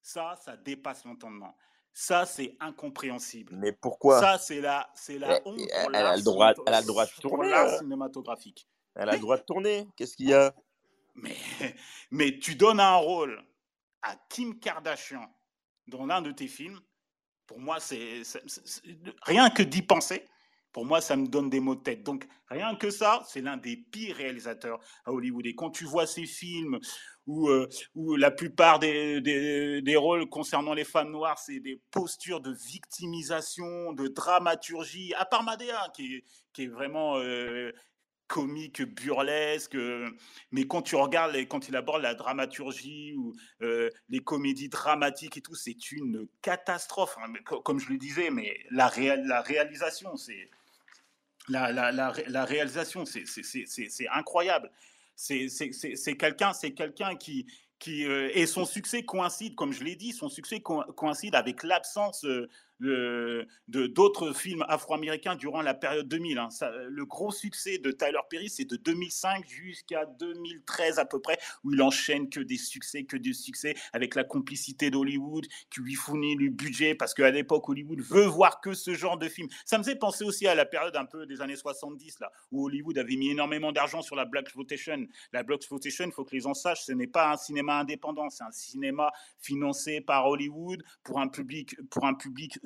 [0.00, 1.54] ça, ça dépasse l'entendement.
[1.92, 3.54] Ça, c'est incompréhensible.
[3.56, 4.20] Mais pourquoi?
[4.20, 7.06] Ça, c'est la, c'est la honte elle, elle, a le droit, elle a le droit
[7.06, 7.50] de tourner.
[7.50, 8.68] L'art cinématographique.
[8.94, 9.88] Elle a le droit de tourner.
[9.96, 10.54] Qu'est-ce qu'il y a?
[11.14, 11.36] Mais,
[12.10, 13.42] mais tu donnes un rôle
[14.02, 15.26] à Kim Kardashian
[15.86, 16.80] dans l'un de tes films.
[17.46, 18.22] Pour moi, c'est
[19.22, 20.26] rien que d'y penser.
[20.76, 22.02] Pour moi, ça me donne des mots de tête.
[22.02, 25.46] Donc, rien que ça, c'est l'un des pires réalisateurs à Hollywood.
[25.46, 26.78] Et quand tu vois ces films
[27.26, 32.52] où, euh, la plupart des, des, rôles concernant les femmes noires, c'est des postures de
[32.52, 37.72] victimisation, de dramaturgie, à part Madea, qui est, qui est vraiment euh,
[38.26, 39.78] comique, burlesque.
[40.50, 45.40] mais quand tu regardes, quand il aborde la dramaturgie ou euh, les comédies dramatiques et
[45.40, 47.16] tout, c'est une catastrophe.
[47.22, 47.32] Hein.
[47.64, 50.50] Comme je le disais, mais la réalisation, c'est
[51.48, 54.70] la, réalisation, c'est incroyable.
[55.14, 57.46] C'est quelqu'un qui,
[57.88, 62.48] euh, et son succès coïncide, comme je l'ai dit, son succès coïncide avec l'absence euh,
[62.80, 66.38] de d'autres films afro-américains durant la période 2000.
[66.38, 66.48] Hein.
[66.88, 71.72] le gros succès de Tyler Perry, c'est de 2005 jusqu'à 2013 à peu près, où
[71.72, 76.36] il enchaîne que des succès, que des succès, avec la complicité d'Hollywood, qui lui fournit
[76.36, 79.48] le budget, parce qu'à l'époque, Hollywood veut voir que ce genre de film.
[79.64, 82.66] Ça me fait penser aussi à la période un peu des années 70, là, où
[82.66, 85.06] Hollywood avait mis énormément d'argent sur la Black Exploitation.
[85.32, 88.28] La Black Exploitation, il faut que les gens sachent, ce n'est pas un cinéma indépendant,
[88.30, 89.10] c'est un cinéma
[89.40, 92.65] financé par Hollywood pour un public, pour un public euh,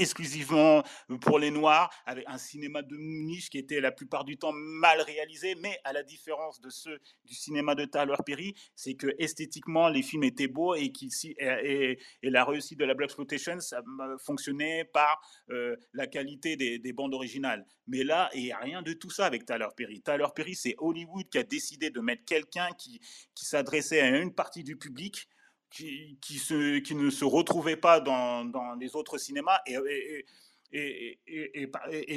[0.00, 0.82] exclusivement
[1.20, 5.00] pour les Noirs, avec un cinéma de niche qui était la plupart du temps mal
[5.02, 9.88] réalisé, mais à la différence de ceux du cinéma de Tyler Perry, c'est que esthétiquement
[9.88, 10.92] les films étaient beaux et,
[11.38, 13.82] et, et, la réussite de la Black Exploitation ça
[14.24, 17.66] fonctionnait par euh, la qualité des, des, bandes originales.
[17.86, 20.00] Mais là, il n'y a rien de tout ça avec Tyler Perry.
[20.00, 23.00] Tyler Perry, c'est Hollywood qui a décidé de mettre quelqu'un qui,
[23.34, 25.28] qui s'adressait à une partie du public
[25.70, 26.18] qui,
[26.94, 29.60] ne se retrouvaient pas dans, les autres cinémas.
[29.66, 29.76] Et,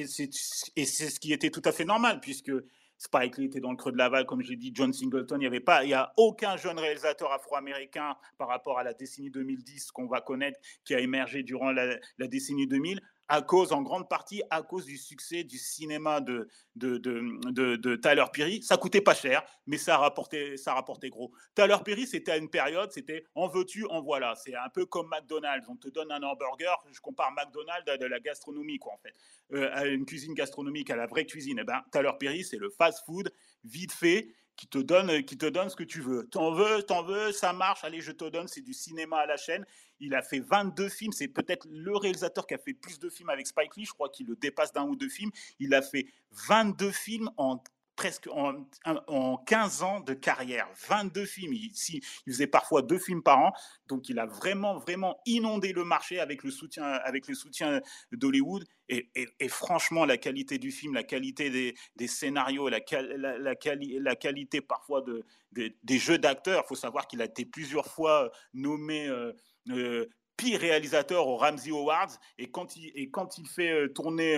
[0.05, 2.51] c'est ce qui était tout à fait normal, puisque
[2.97, 5.41] Spike Lee était dans le creux de la vague, comme j'ai dit, John Singleton, il
[5.41, 9.29] n'y avait pas, il y a aucun jeune réalisateur afro-américain par rapport à la décennie
[9.29, 13.01] 2010 qu'on va connaître qui a émergé durant la décennie 2000
[13.34, 17.96] à cause, en grande partie, à cause du succès du cinéma de, de, de, de,
[17.96, 18.62] Tyler Perry.
[18.62, 21.32] Ça coûtait pas cher, mais ça rapportait, ça rapportait gros.
[21.56, 24.36] Tyler Perry, c'était à une période, c'était en veux-tu, en voilà.
[24.36, 25.67] C'est un peu comme McDonald's.
[25.67, 29.15] On te donne un hamburger, je compare McDonald's à de la gastronomie, quoi, en fait.
[29.54, 31.58] Euh, à une cuisine gastronomique, à la vraie cuisine.
[31.60, 35.69] Eh ben, Tyler Perry, c'est le fast-food, vite fait, qui te donne, qui te donne
[35.69, 36.27] ce que tu veux.
[36.29, 39.37] T'en veux, t'en veux, ça marche, allez, je te donne, c'est du cinéma à la
[39.37, 39.65] chaîne.
[39.99, 43.29] Il a fait 22 films, c'est peut-être le réalisateur qui a fait plus de films
[43.29, 45.31] avec Spike Lee, je crois qu'il le dépasse d'un ou deux films.
[45.59, 46.05] Il a fait
[46.47, 47.63] 22 films en
[47.95, 48.65] presque en,
[49.08, 51.53] en, 15 ans de carrière, 22 films.
[51.53, 53.53] Il, il, faisait parfois deux films par an,
[53.88, 58.65] donc il a vraiment, vraiment inondé le marché avec le soutien, avec le soutien d'Hollywood.
[58.89, 59.10] Et,
[59.47, 61.49] franchement, la qualité du film, la qualité
[61.95, 62.79] des, scénarios, la,
[63.15, 66.63] la, la, quali, la, qualité parfois de, de des jeux d'acteurs.
[66.65, 69.08] Il faut savoir qu'il a été plusieurs fois nommé.
[69.08, 69.34] Euh,
[69.69, 74.36] euh, pire réalisateur aux Ramsey Awards et quand il, et quand il fait euh, tourner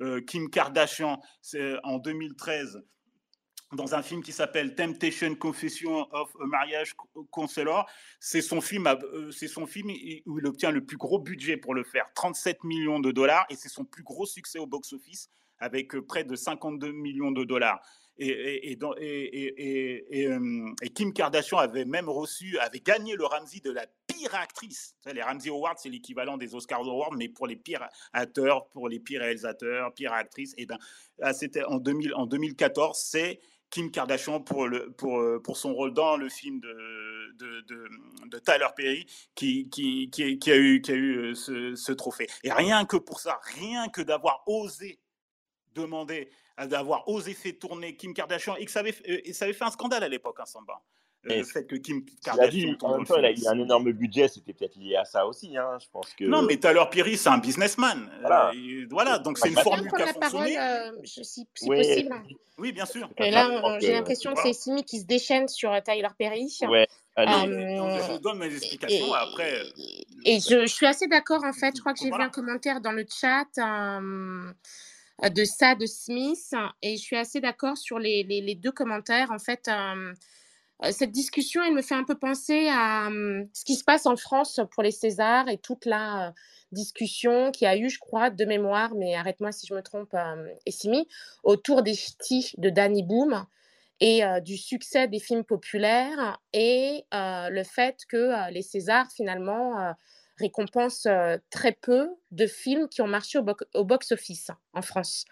[0.00, 1.20] euh, euh, Kim Kardashian
[1.82, 2.82] en 2013
[3.74, 6.94] dans un film qui s'appelle Temptation Confession of a Marriage
[7.30, 7.86] Counselor.
[8.20, 9.90] C'est son film, euh, c'est son film
[10.26, 13.56] où il obtient le plus gros budget pour le faire, 37 millions de dollars, et
[13.56, 17.80] c'est son plus gros succès au box-office avec euh, près de 52 millions de dollars.
[18.16, 18.78] Et,
[20.94, 24.94] Kim Kardashian avait même reçu, avait gagné le Ramsey de la pire actrice.
[25.06, 29.00] Les Ramsey Awards, c'est l'équivalent des Oscars Awards, mais pour les pires acteurs, pour les
[29.00, 30.54] pires réalisateurs, pires actrices.
[30.56, 30.78] Et ben,
[31.32, 36.16] c'était en, 2000, en 2014, c'est Kim Kardashian pour, le, pour, pour son rôle dans
[36.16, 36.70] le film de,
[38.44, 42.26] Tyler Perry qui, qui, qui, a eu, qui a eu ce, ce trophée.
[42.42, 45.00] Et rien que pour ça, rien que d'avoir osé
[45.74, 48.94] demander d'avoir osé faire tourner Kim Kardashian et que ça avait,
[49.40, 50.80] avait fait un scandale à l'époque, hein, Samba.
[51.24, 52.50] Le fait que Kim Kardashian.
[52.50, 55.26] Dit, en même temps, il a eu un énorme budget, c'était peut-être lié à ça
[55.26, 55.56] aussi.
[55.56, 56.24] Hein, je pense que...
[56.24, 58.10] Non, mais Tyler Perry, c'est un businessman.
[58.20, 60.54] Voilà, euh, voilà donc c'est une formule qui a fonctionné.
[60.54, 62.14] Parole, euh, si, si oui, possible.
[62.58, 63.08] Oui, bien sûr.
[63.18, 66.56] Et là, j'ai l'impression que c'est Simi qui se déchaîne sur Tyler Perry.
[66.68, 66.86] Ouais.
[67.16, 69.62] Allez, euh, je donne mes explications et, après.
[70.24, 71.76] Et je, je, suis assez d'accord en fait.
[71.76, 72.24] Je crois que j'ai voilà.
[72.24, 73.46] vu un commentaire dans le chat.
[73.58, 74.52] Euh,
[75.30, 79.30] de ça de Smith et je suis assez d'accord sur les, les, les, deux commentaires.
[79.30, 80.12] En fait, euh,
[80.90, 84.16] cette discussion, elle me fait un peu penser à euh, ce qui se passe en
[84.16, 86.32] France pour les Césars et toute la euh,
[86.72, 90.14] discussion qui a eu, je crois, de mémoire, mais arrête-moi si je me trompe,
[90.66, 91.06] Essimi,
[91.44, 93.46] autour des ch'tis de Danny Boom
[94.00, 99.94] et du succès des films populaires et le fait que les Césars, finalement,
[100.38, 101.06] récompense
[101.50, 105.24] très peu de films qui ont marché au, bo au box-office en France.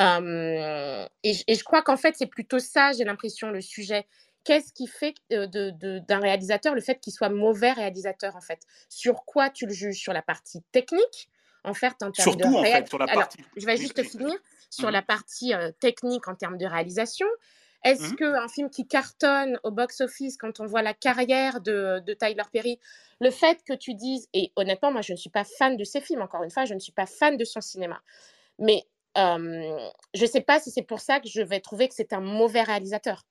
[0.00, 4.06] Euh, et, je crois qu'en fait, c'est plutôt ça, j'ai l'impression, le sujet.
[4.46, 8.60] Qu'est-ce qui fait d'un de, de, réalisateur le fait qu'il soit mauvais réalisateur, en fait?
[8.88, 9.98] Sur quoi tu le juges?
[9.98, 11.28] Sur la partie technique?
[11.64, 13.38] En fait, en termes Surtout, de en fait, sur la partie.
[13.56, 14.38] Je vais juste finir
[14.70, 14.92] sur mmh.
[14.92, 17.26] la partie euh, technique en termes de réalisation.
[17.82, 18.16] Est-ce mmh.
[18.16, 22.78] qu'un film qui cartonne au box-office, quand on voit la carrière de, de, Tyler Perry,
[23.20, 26.00] le fait que tu dises, et honnêtement, moi je ne suis pas fan de ses
[26.00, 28.00] films, encore une fois, je ne suis pas fan de son cinéma,
[28.60, 28.84] mais
[29.18, 32.12] euh, je ne sais pas si c'est pour ça que je vais trouver que c'est
[32.12, 33.24] un mauvais réalisateur.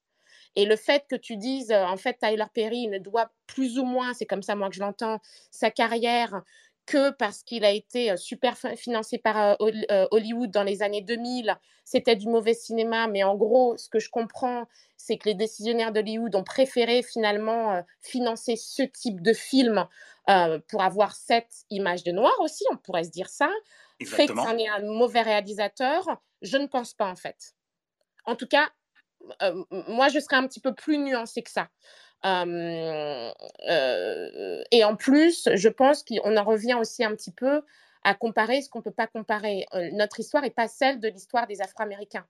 [0.56, 4.14] Et le fait que tu dises, en fait, Tyler Perry ne doit plus ou moins,
[4.14, 5.20] c'est comme ça moi que je l'entends,
[5.52, 6.42] sa carrière
[6.86, 12.28] que parce qu'il a été super financé par Hollywood dans les années 2000, c'était du
[12.28, 13.08] mauvais cinéma.
[13.08, 14.66] Mais en gros, ce que je comprends,
[14.96, 19.88] c'est que les décisionnaires d'Hollywood ont préféré finalement financer ce type de film
[20.68, 23.50] pour avoir cette image de noir aussi, on pourrait se dire ça.
[24.06, 27.56] Fait que c'en est un mauvais réalisateur, je ne pense pas en fait.
[28.26, 28.70] En tout cas,
[29.88, 31.68] moi, je serais un petit peu plus nuancée que ça.
[32.26, 33.32] Euh,
[33.70, 37.62] euh, et en plus, je pense qu'on en revient aussi un petit peu
[38.04, 39.66] à comparer ce qu'on ne peut pas comparer.
[39.74, 42.26] Euh, notre histoire n'est pas celle de l'histoire des Afro-Américains.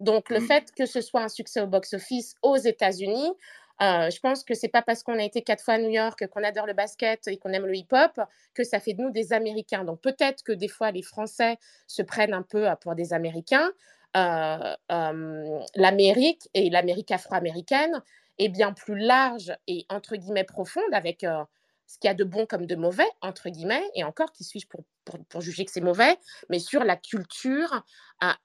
[0.00, 0.46] Donc, le mmh.
[0.46, 3.32] fait que ce soit un succès au box-office aux États-Unis,
[3.80, 6.26] euh, je pense que c'est pas parce qu'on a été quatre fois à New York,
[6.28, 8.20] qu'on adore le basket et qu'on aime le hip-hop,
[8.54, 9.84] que ça fait de nous des Américains.
[9.84, 13.72] Donc peut-être que des fois les Français se prennent un peu pour des Américains.
[14.16, 18.02] Euh, euh, L'Amérique et l'Amérique afro-américaine,
[18.38, 21.44] est bien plus large et entre guillemets profonde avec euh,
[21.86, 24.66] ce qu'il y a de bon comme de mauvais, entre guillemets, et encore, qui suis-je
[24.66, 26.16] pour, pour, pour, juger que c'est mauvais,
[26.48, 27.84] mais sur la culture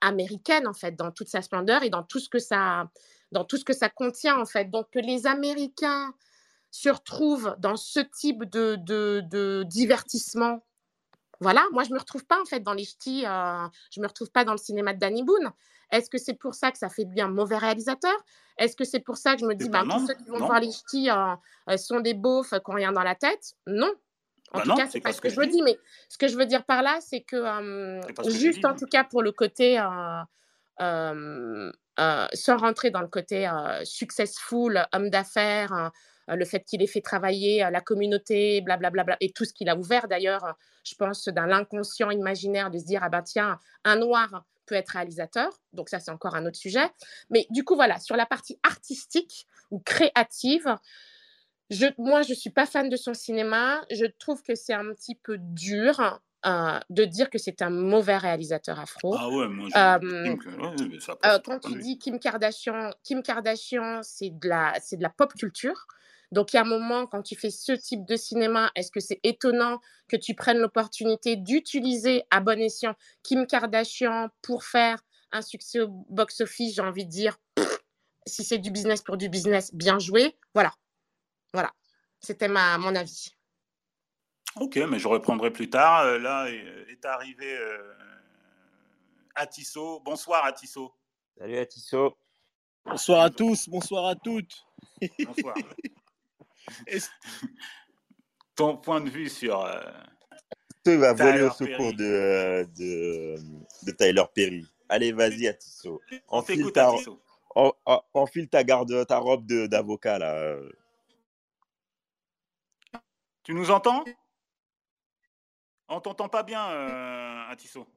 [0.02, 2.90] américaine, en fait, dans toute sa splendeur et dans tout ce que ça,
[3.32, 4.70] dans tout ce que ça contient, en fait.
[4.70, 6.14] Donc, que les Américains
[6.72, 10.62] se retrouvent dans ce type de, de, de divertissement
[11.40, 14.32] voilà, moi je me retrouve pas en fait dans les ch'tis, euh, je me retrouve
[14.32, 15.52] pas dans le cinéma de Danny Boone.
[15.92, 18.16] Est-ce que c'est pour ça que ça fait de lui un mauvais réalisateur?
[18.58, 20.48] Est-ce que c'est pour ça que je me dis, bah, tous ceux qui vont non.
[20.48, 21.36] voir les ch'tis euh,
[21.70, 23.54] euh, sont des beaufs qui n'ont rien dans la tête?
[23.68, 23.94] Non.
[24.52, 25.64] En bah tout non, cas, c'est pas ce que, je veux dire.
[25.64, 25.78] Mais
[26.10, 29.04] ce que je veux dire par là, c'est que, euh, juste dis, en tout cas
[29.04, 29.78] pour le côté,
[30.80, 33.50] sans rentrer dans le côté
[33.84, 35.92] successful, homme d'affaires,
[36.28, 39.70] le fait qu'il ait fait travailler la communauté, blablabla, bla, bla, et tout ce qu'il
[39.70, 43.98] a ouvert d'ailleurs, je pense, dans l'inconscient imaginaire de se dire, ah ben tiens, un
[43.98, 45.52] noir peut être réalisateur.
[45.74, 46.88] Donc ça, c'est encore un autre sujet.
[47.30, 50.76] Mais du coup, voilà, sur la partie artistique ou créative,
[51.70, 53.84] je, moi, je ne suis pas fan de son cinéma.
[53.90, 58.18] Je trouve que c'est un petit peu dur euh, de dire que c'est un mauvais
[58.18, 59.16] réalisateur afro.
[59.18, 59.78] Ah ouais, moi, je...
[59.78, 60.36] euh,
[61.26, 65.34] euh, quand tu dis Kim Kardashian, Kim Kardashian, c'est de la, c'est de la pop
[65.34, 65.88] culture.
[66.32, 69.00] Donc, il y a un moment, quand tu fais ce type de cinéma, est-ce que
[69.00, 75.42] c'est étonnant que tu prennes l'opportunité d'utiliser à bon escient Kim Kardashian pour faire un
[75.42, 77.38] succès au box-office J'ai envie de dire,
[78.26, 80.38] si c'est du business pour du business, bien joué.
[80.54, 80.74] Voilà.
[81.54, 81.72] Voilà.
[82.20, 83.30] C'était ma, mon avis.
[84.60, 86.02] Ok, mais je reprendrai plus tard.
[86.02, 87.94] Euh, là est arrivé euh,
[89.36, 90.02] Atisso.
[90.04, 90.94] Bonsoir Atisso.
[91.38, 92.18] Salut Atisso.
[92.84, 94.66] Bonsoir à tous, bonsoir à toutes.
[95.26, 95.56] Bonsoir.
[98.56, 99.64] Ton point de vue sur.
[99.64, 99.82] Euh,
[100.84, 103.36] tu va voler au secours de, euh, de,
[103.84, 104.66] de, Tyler Perry.
[104.90, 106.02] Allez, vas-y, Atisso.
[106.28, 106.92] Enfile ta,
[108.14, 110.58] enfile ta garde, ta robe d'avocat là.
[113.44, 114.04] Tu nous entends?
[115.90, 117.88] On t'entend pas bien, euh, Atisso.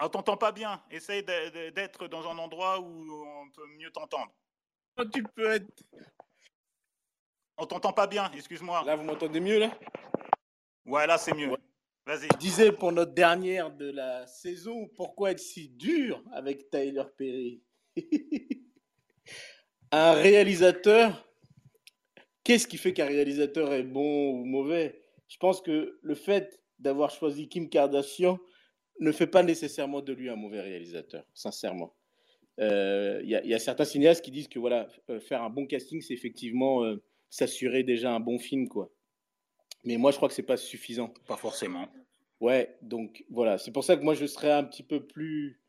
[0.00, 0.82] On t'entend pas bien.
[0.90, 4.32] Essaye d'être dans un endroit où on peut mieux t'entendre.
[5.12, 5.66] Tu peux être
[7.58, 8.82] on t'entend pas bien, excuse-moi.
[8.86, 9.76] Là, vous m'entendez mieux, là?
[10.86, 11.50] Ouais, là, c'est mieux.
[12.06, 12.28] Vas-y.
[12.32, 17.62] Je disais pour notre dernière de la saison, pourquoi être si dur avec Tyler Perry?
[19.90, 21.28] Un réalisateur,
[22.44, 25.02] qu'est-ce qui fait qu'un réalisateur est bon ou mauvais?
[25.28, 28.38] Je pense que le fait d'avoir choisi Kim Kardashian
[29.00, 31.94] ne fait pas nécessairement de lui un mauvais réalisateur, sincèrement.
[32.60, 36.00] Euh, Il y, a certains cinéastes qui disent que voilà, euh, faire un bon casting,
[36.00, 38.90] c'est effectivement euh, s'assurer déjà un bon film, quoi.
[39.84, 41.12] Mais moi, je crois que c'est pas suffisant.
[41.26, 41.88] Pas forcément.
[42.40, 45.60] Ouais, donc voilà, c'est pour ça que moi, je serais un petit peu plus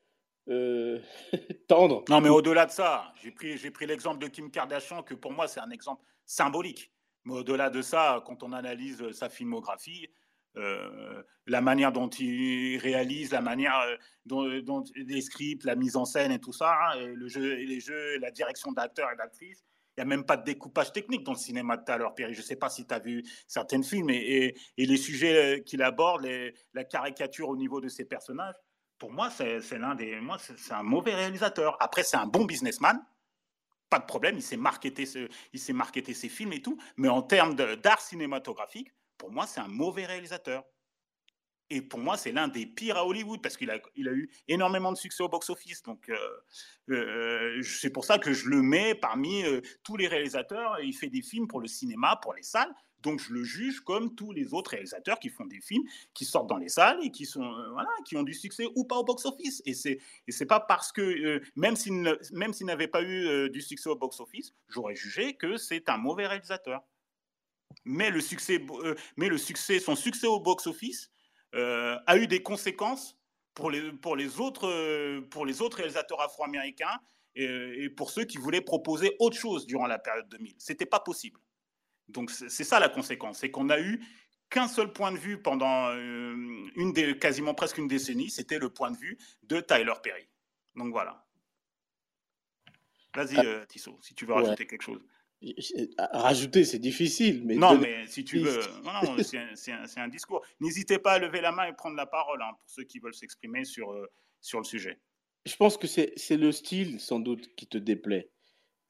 [0.50, 1.00] euh,
[1.68, 2.04] tendre.
[2.10, 5.32] Non, mais au-delà de ça, j'ai pris, j'ai pris l'exemple de Kim Kardashian, que pour
[5.32, 6.92] moi, c'est un exemple symbolique.
[7.26, 10.08] Mais au-delà de ça, quand on analyse sa filmographie,
[10.58, 13.96] euh, la manière dont il réalise, la manière euh,
[14.26, 17.60] dont, dont, les scripts, la mise en scène et tout ça, hein, et le jeu,
[17.60, 19.64] et les jeux, la direction d'acteurs et d'actrices,
[20.00, 22.34] n'y a même pas de découpage technique dans le cinéma de l'heure, Pierre.
[22.34, 25.82] Je ne sais pas si tu as vu certains films et, les sujets euh, qu'il
[25.84, 26.28] aborde,
[26.74, 28.56] la caricature au niveau de ses personnages.
[28.98, 30.20] Pour moi, c'est l'un des.
[30.20, 31.78] Moi, c'est un mauvais réalisateur.
[31.80, 33.02] Après, c'est un bon businessman.
[33.90, 35.06] Pas de problème, il s'est marketé,
[35.70, 36.78] marketé ses films et tout.
[36.98, 40.66] Mais en termes d'art cinématographique, pour moi, c'est un mauvais réalisateur.
[41.72, 44.30] Et pour moi, c'est l'un des pires à Hollywood parce qu'il a, il a eu
[44.48, 45.84] énormément de succès au box-office.
[45.84, 46.18] Donc, euh,
[46.90, 50.80] euh, c'est pour ça que je le mets parmi euh, tous les réalisateurs.
[50.82, 52.74] Il fait des films pour le cinéma, pour les salles.
[53.02, 56.50] Donc, je le juge comme tous les autres réalisateurs qui font des films, qui sortent
[56.50, 59.62] dans les salles et qui, sont, voilà, qui ont du succès ou pas au box-office.
[59.66, 64.54] Et c'est et pas parce que, même s'il n'avait pas eu du succès au box-office,
[64.68, 66.82] j'aurais jugé que c'est un mauvais réalisateur.
[67.86, 68.66] Mais le succès,
[69.16, 71.10] mais le succès, son succès au box-office,
[71.54, 73.20] a eu des conséquences
[73.60, 77.00] pour les, pour les, autres, euh, pour les autres réalisateurs afro-américains
[77.36, 80.56] et, pour ceux qui voulaient proposer autre chose durant la période 2000.
[80.58, 81.40] C'était pas possible.
[82.08, 84.02] Donc c'est ça la conséquence, c'est qu'on a eu
[84.50, 86.34] qu'un seul point de vue pendant euh,
[86.76, 90.28] une des, quasiment presque une décennie, c'était le point de vue de Tyler Perry.
[90.76, 91.24] Donc voilà.
[93.16, 93.66] Vas-y, ah.
[93.68, 95.02] Tissot, si tu veux rajouter quelque chose.
[95.98, 97.44] Rajouter, c'est difficile.
[97.46, 98.60] Mais non, mais si tu veux,
[99.56, 100.46] c'est un, discours.
[100.60, 103.14] N'hésitez pas à lever la main et prendre la parole hein, pour ceux qui veulent
[103.14, 104.06] s'exprimer sur, euh,
[104.42, 105.00] sur le sujet.
[105.46, 108.30] Je pense que c'est le style, sans doute, qui te déplaît.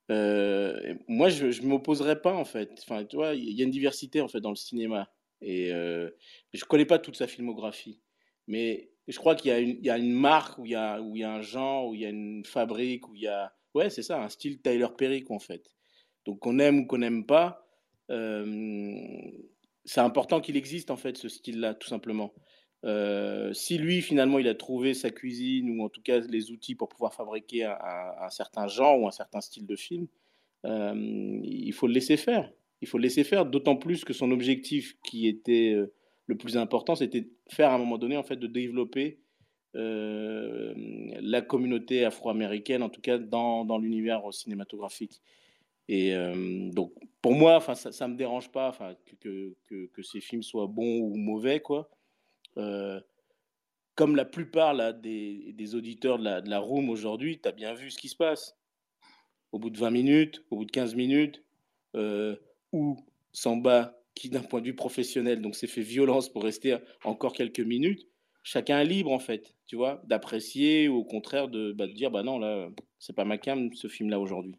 [0.10, 2.72] Euh, moi, je ne m'opposerais pas, en fait.
[2.84, 5.12] Enfin, tu vois, il y a une diversité, en fait, dans le cinéma.
[5.42, 6.10] Et euh,
[6.54, 8.02] je ne connais pas toute sa filmographie.
[8.48, 11.20] Mais je crois qu'il y, y, a une marque, où il y a, où il
[11.20, 13.54] y a un genre, où il y a une fabrique, où il y a...
[13.76, 15.64] Ouais, c'est ça, un style Tyler Perry, en fait.
[16.30, 17.66] Donc qu'on aime ou qu'on n'aime pas,
[18.12, 18.46] euh,
[19.84, 22.36] c'est important qu'il existe en fait ce style-là, tout simplement.
[22.86, 26.76] Euh, si lui, finalement, il a trouvé sa cuisine ou en tout cas les outils
[26.76, 30.06] pour pouvoir fabriquer un, certain genre ou un certain style de film,
[30.68, 32.54] euh, il faut le laisser faire.
[32.82, 35.76] Il faut le laisser faire, d'autant plus que son objectif qui était
[36.28, 39.18] le plus important, c'était de faire à un moment donné, en fait, de développer
[39.74, 45.24] la communauté afro-américaine, en tout cas dans, dans l'univers cinématographique.
[45.90, 48.72] Et euh, donc, pour moi, ça ne me dérange pas
[49.20, 51.90] que, que, ces films soient bons ou mauvais, quoi.
[52.58, 53.02] Euh,
[53.96, 57.74] comme la plupart là, des, des auditeurs de la, de Room aujourd'hui, tu as bien
[57.74, 58.56] vu ce qui se passe.
[59.52, 61.44] Au bout de 20 minutes, au bout de 15 minutes,
[61.96, 62.36] euh,
[62.72, 62.96] ou
[63.34, 67.62] Samba, qui d'un point de vue professionnel, donc s'est fait violence pour rester encore quelques
[67.62, 68.08] minutes,
[68.44, 72.12] chacun est libre en fait, tu vois, d'apprécier ou au contraire de, bah, de dire
[72.12, 72.70] bah non là,
[73.00, 74.56] c'est pas ma cam ce film-là aujourd'hui.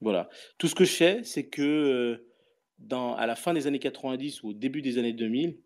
[0.00, 0.28] Voilà.
[0.58, 2.28] Tout ce que je sais, c'est que euh,
[2.78, 5.58] dans, à la fin des années 90 ou au début des années 2000,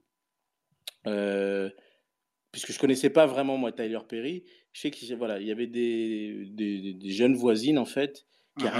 [1.07, 1.70] euh,
[2.53, 5.66] puisque je connaissais pas vraiment moi Tyler Perry, je sais qu'il voilà, il y avait
[5.66, 8.26] des, des, des jeunes voisines en fait
[8.59, 8.70] qui uh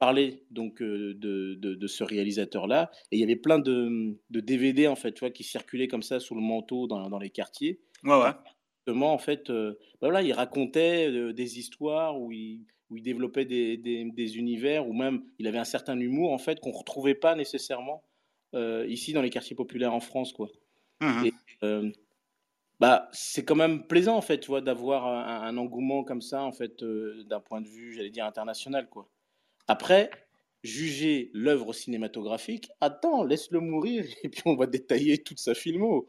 [0.00, 4.40] parlaient donc euh, de, de, de, ce réalisateur-là, et il y avait plein de, de,
[4.40, 7.30] DVD en fait, tu vois, qui circulaient comme ça sous le manteau dans, dans les
[7.30, 7.80] quartiers.
[8.02, 8.32] Ouais, ouais.
[8.86, 13.44] Justement, en fait, euh, bah voilà, il racontait des histoires où il, où il développait
[13.44, 17.14] des, des, des, univers, ou même il avait un certain humour en fait qu'on retrouvait
[17.14, 18.02] pas nécessairement
[18.86, 20.48] ici dans les quartiers populaires en France, quoi.
[21.00, 21.92] Mmh et,
[22.80, 26.42] bah, c'est quand même plaisant en fait, tu vois, d'avoir un, un, engouement comme ça
[26.42, 29.08] en fait, euh, d'un point de vue, j'allais dire international quoi.
[29.68, 30.10] Après,
[30.62, 36.08] juger l'œuvre cinématographique, attends, laisse-le mourir et puis on va détailler toute sa filmo.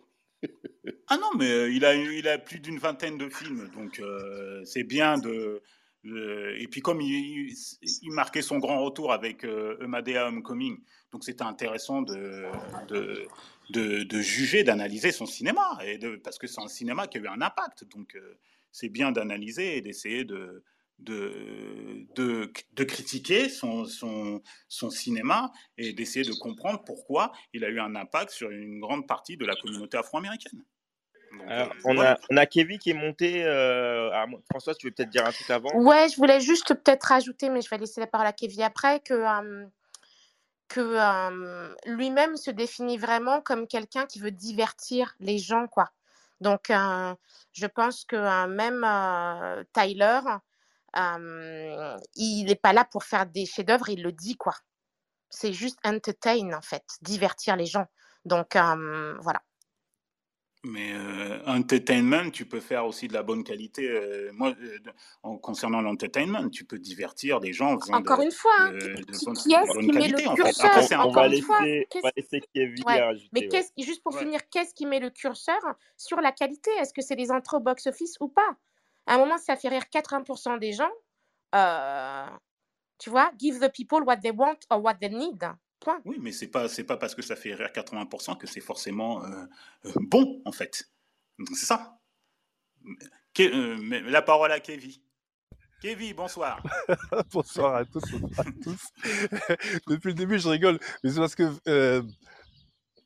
[1.07, 4.63] ah non, mais euh, il a il a plus d'une vingtaine de films, donc euh,
[4.65, 5.61] c'est bien de
[6.05, 7.55] et puis comme il,
[8.11, 10.77] marquait son grand retour avec euh, Homecoming,
[11.11, 12.45] donc c'était intéressant de,
[12.89, 17.27] de, de, juger, d'analyser son cinéma, et parce que c'est un cinéma qui a eu
[17.27, 17.85] un impact.
[17.89, 18.37] Donc euh,
[18.71, 20.63] c'est bien d'analyser et d'essayer de,
[20.99, 27.69] de, de, de, critiquer son, son, son cinéma et d'essayer de comprendre pourquoi il a
[27.69, 30.63] eu un impact sur une grande partie de la communauté afro-américaine.
[31.47, 33.43] Alors, euh, on, a, on a Kevin qui est monté.
[33.43, 34.09] Euh,
[34.49, 35.73] François, tu veux peut-être dire un truc avant?
[35.75, 38.99] Ouais, je voulais juste peut-être rajouter, mais je vais laisser la parole à Kevin après,
[38.99, 39.65] que, euh,
[40.67, 45.91] que euh, lui-même se définit vraiment comme quelqu'un qui veut divertir les gens, quoi.
[46.41, 47.13] Donc, euh,
[47.53, 48.85] je pense que euh, même
[49.73, 50.19] Tyler,
[52.15, 54.55] il n'est pas là pour faire des chefs-d'œuvre, il le dit, quoi.
[55.29, 57.87] C'est juste entertain, en fait, divertir les gens.
[58.25, 59.41] Donc, voilà.
[60.65, 63.87] Mais euh, entertainment, tu peux faire aussi de la bonne qualité.
[63.87, 64.79] Euh, moi, euh,
[65.21, 67.77] en concernant l'entertainment, tu peux divertir des gens.
[67.89, 70.95] Encore de, une fois, hein, de, qui, est-ce qui met le curseur en fait.
[70.95, 73.01] on, va laisser, on va laisser Kevin ouais.
[73.01, 73.63] rajouter, Mais ouais.
[73.77, 74.21] juste pour ouais.
[74.21, 75.61] finir, qu'est-ce qui met le curseur
[75.97, 76.71] sur la qualité?
[76.79, 78.55] Est-ce que c'est les au box-office ou pas?
[79.05, 80.91] À un moment, ça fait rire 80% des gens.
[82.97, 85.45] tu vois, give the people what they want or what they need.
[86.05, 89.23] Oui, mais c'est pas c'est pas parce que ça fait rire 80% que c'est forcément
[89.23, 89.45] euh,
[89.85, 90.89] euh, bon en fait.
[91.53, 91.97] C'est ça.
[93.33, 94.93] Que, euh, la parole à Kevin.
[95.81, 96.63] Kevin, bonsoir.
[97.33, 98.89] bonsoir à tous, bonsoir à tous.
[99.87, 102.01] Depuis le début, je rigole, mais c'est parce que euh,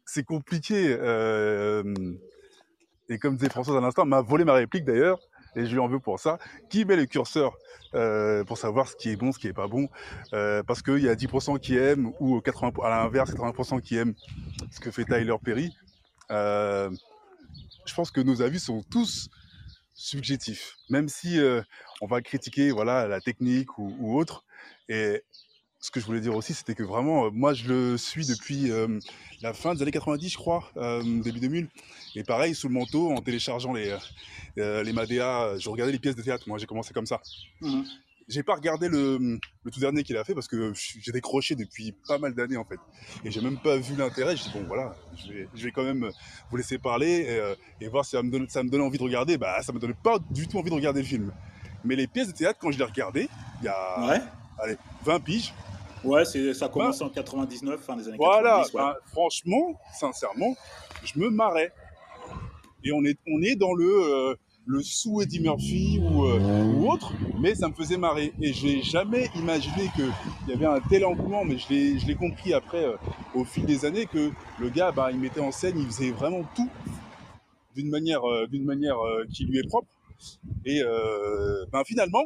[0.06, 0.92] c'est compliqué.
[3.10, 5.20] et comme disait François à l'instant, m'a volé ma réplique d'ailleurs
[5.56, 6.40] et je lui en veux pour ça,
[6.70, 7.58] qui met le curseur
[7.96, 9.90] euh, pour savoir ce qui est bon, ce qui est pas bon,
[10.34, 14.14] euh, parce qu'il y a 10% qui aiment, ou 80, à l'inverse, 80% qui aiment
[14.72, 15.76] ce que fait Tyler Perry.
[16.32, 16.90] Euh,
[17.86, 19.30] je pense que nos avis sont tous
[19.96, 21.40] subjectifs, même si
[22.02, 24.46] on va critiquer voilà la technique ou, ou autre.
[24.88, 25.24] Et
[25.80, 28.70] ce que je voulais dire aussi, c'était que vraiment, euh, moi, je le suis depuis
[28.72, 29.00] euh,
[29.42, 31.68] la fin des années 90, je crois, euh, début 2000.
[32.16, 33.96] Et pareil, sous le manteau, en téléchargeant les,
[34.58, 36.44] euh, les Madea, je regardais les pièces de théâtre.
[36.48, 37.22] Moi, j'ai commencé comme ça.
[37.62, 37.84] Mmh.
[38.28, 41.96] J'ai pas regardé le, le tout dernier qu'il a fait parce que j'ai décroché depuis
[42.08, 42.78] pas mal d'années en fait.
[43.26, 44.38] Et j'ai même pas vu l'intérêt.
[44.38, 46.12] Je dis bon voilà, je vais, je vais quand même
[46.52, 47.26] vous laisser parler
[47.82, 49.40] et, et voir si ça me, donne, ça me donne envie de regarder.
[49.40, 51.32] Bah ça me donnait pas du tout envie de regarder le film.
[51.84, 53.28] Mais les pièces de théâtre, quand je les regardais,
[53.62, 54.22] il y a ouais.
[54.60, 55.52] allez, 20 piges,
[56.04, 58.72] Ouais, ça commence bah, en 99, fin des années voilà, 90.
[58.72, 58.94] Voilà, ouais.
[58.94, 60.56] bah, franchement, sincèrement,
[61.04, 61.72] je me marrais.
[62.84, 64.36] Et on est, on est dans le, euh,
[64.66, 68.34] le sous Eddie Murphy ou, euh, ou, autre, mais ça me faisait marrer.
[68.42, 70.12] Et j'ai jamais imaginé qu'il
[70.48, 72.96] y avait un tel engouement, mais je l'ai compris après, euh,
[73.36, 76.44] au fil des années, que le gars, bah, il mettait en scène, il faisait vraiment
[76.56, 76.70] tout
[77.76, 78.98] d'une manière, d'une manière
[79.32, 79.88] qui lui est propre.
[80.66, 80.82] Et
[81.72, 82.26] ben, finalement,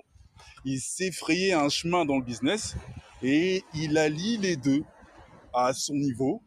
[0.66, 2.76] il s'est frayé un chemin dans le business
[3.24, 4.84] et il allie les deux
[5.54, 6.44] à son niveau.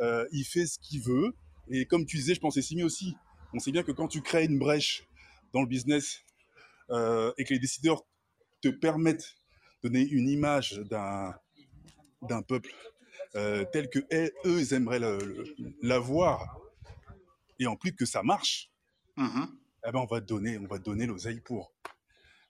[0.00, 1.32] Euh, il fait ce qu'il veut.
[1.70, 3.16] Et comme tu disais, je pense, c'est Simi aussi.
[3.52, 5.06] On sait bien que quand tu crées une brèche
[5.52, 6.20] dans le business
[6.90, 8.02] euh, et que les décideurs
[8.60, 9.36] te permettent
[9.82, 11.34] de donner une image d'un
[12.22, 12.70] d'un peuple
[13.36, 13.98] euh, tel que
[14.46, 15.00] eux ils aimeraient
[15.82, 16.58] la voir
[17.58, 18.70] et en plus que ça marche,
[19.16, 19.48] mm -hmm.
[19.86, 21.72] eh ben on va te donner, on va te donner l'oseille pour.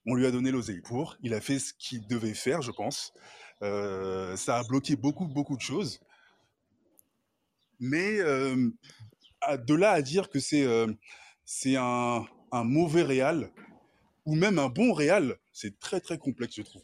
[0.06, 1.16] On lui a donné l'oseille pour.
[1.22, 3.12] Il a fait ce qu'il devait faire, je pense.
[3.62, 6.00] Euh, ça a bloqué beaucoup, beaucoup de choses.
[7.80, 8.70] Mais euh,
[9.58, 10.86] de là à dire que c'est euh,
[11.76, 13.50] un, mauvais réal
[14.26, 16.82] ou même un bon réal, c'est très, très complexe, je trouve.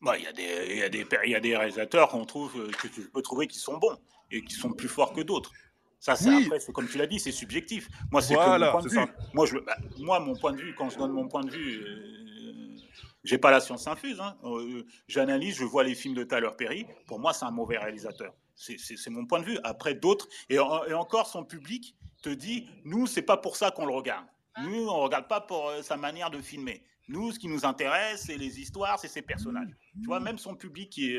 [0.00, 3.22] Bah, il, y il, y il y a des réalisateurs qu'on trouve, que tu peux
[3.22, 3.98] trouver qui sont bons
[4.30, 5.52] et qui sont plus forts que d'autres.
[6.00, 6.44] Ça, c'est Oui.
[6.46, 7.88] après, c'est comme tu l'as dit, c'est subjectif.
[8.10, 8.98] Moi, c'est Voilà, mon point de vue.
[9.34, 11.82] Moi, je, bah, moi, mon point de vue, quand je donne mon point de vue,
[11.82, 12.76] euh,
[13.22, 14.18] j'ai pas la science infuse.
[14.18, 14.34] hein.
[14.44, 16.86] Euh, J'analyse, je vois les films de Tyler Perry.
[17.06, 18.32] Pour moi, c'est un mauvais réalisateur.
[18.56, 19.58] C'est- mon point de vue.
[19.62, 23.70] Après, d'autres, et, en- et encore, son public te dit, nous, c'est pas pour ça
[23.70, 24.26] qu'on le regarde.
[24.64, 26.82] Nous, on regarde pas pour euh, sa manière de filmer.
[27.10, 29.68] Nous, ce qui nous intéresse, c'est les histoires, c'est ses personnages.
[30.00, 31.16] Tu vois, même son public qui,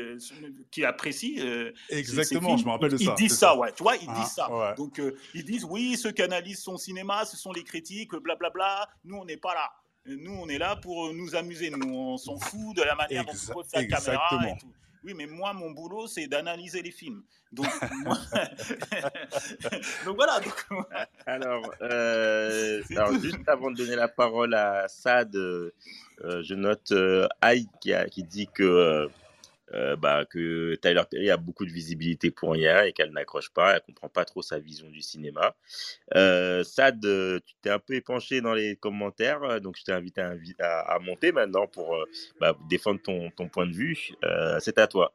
[0.70, 1.36] qui apprécie.
[1.40, 3.04] euh, ces- ces Exactement, films, je me rappelle de ça.
[3.04, 3.72] Ils disent c'est ça, ouais.
[3.72, 4.50] Tu vois, ils Ah, disent ça.
[4.50, 4.74] ouais.
[4.76, 8.88] Donc, euh, ils disent oui, ceux qui analysent son cinéma, ce sont les critiques, blablabla.
[9.04, 9.70] Nous, on n'est pas là.
[10.06, 11.68] Nous, on est là pour nous amuser.
[11.70, 14.72] Nous, on s'en fout de la manière dont tu poses ta caméra et tout.
[15.04, 17.22] Oui, mais moi, mon boulot, c'est d'analyser les films.
[17.50, 17.66] Donc,
[18.04, 18.16] moi-
[20.04, 20.40] donc voilà.
[20.40, 20.64] donc-
[21.26, 25.72] Alors, euh, alors juste avant de donner la parole à Sad, euh,
[26.24, 26.92] euh, je note
[27.40, 29.08] Aïe qui, a- qui dit que,
[29.74, 33.74] euh, bah, que Tyler Perry a beaucoup de visibilité pour rien et qu'elle n'accroche pas,
[33.76, 35.54] elle comprend pas trop sa vision du cinéma.
[36.14, 40.20] Euh, Sad, euh, tu t'es un peu épanché dans les commentaires, donc je t'ai invité
[40.20, 42.04] à, invi- à- à monter maintenant pour euh,
[42.40, 44.12] bah, défendre ton, ton point de vue.
[44.24, 45.12] Euh, C'est à toi.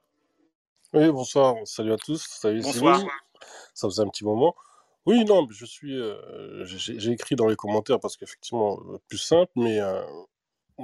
[0.93, 3.01] Oui, bonsoir, salut à tous, salut Bonsoir.
[3.73, 4.55] Ça faisait un petit moment.
[5.05, 9.51] Oui, non, mais je suis, euh, j'ai écrit dans les commentaires parce qu'effectivement, plus simple,
[9.55, 10.01] mais euh,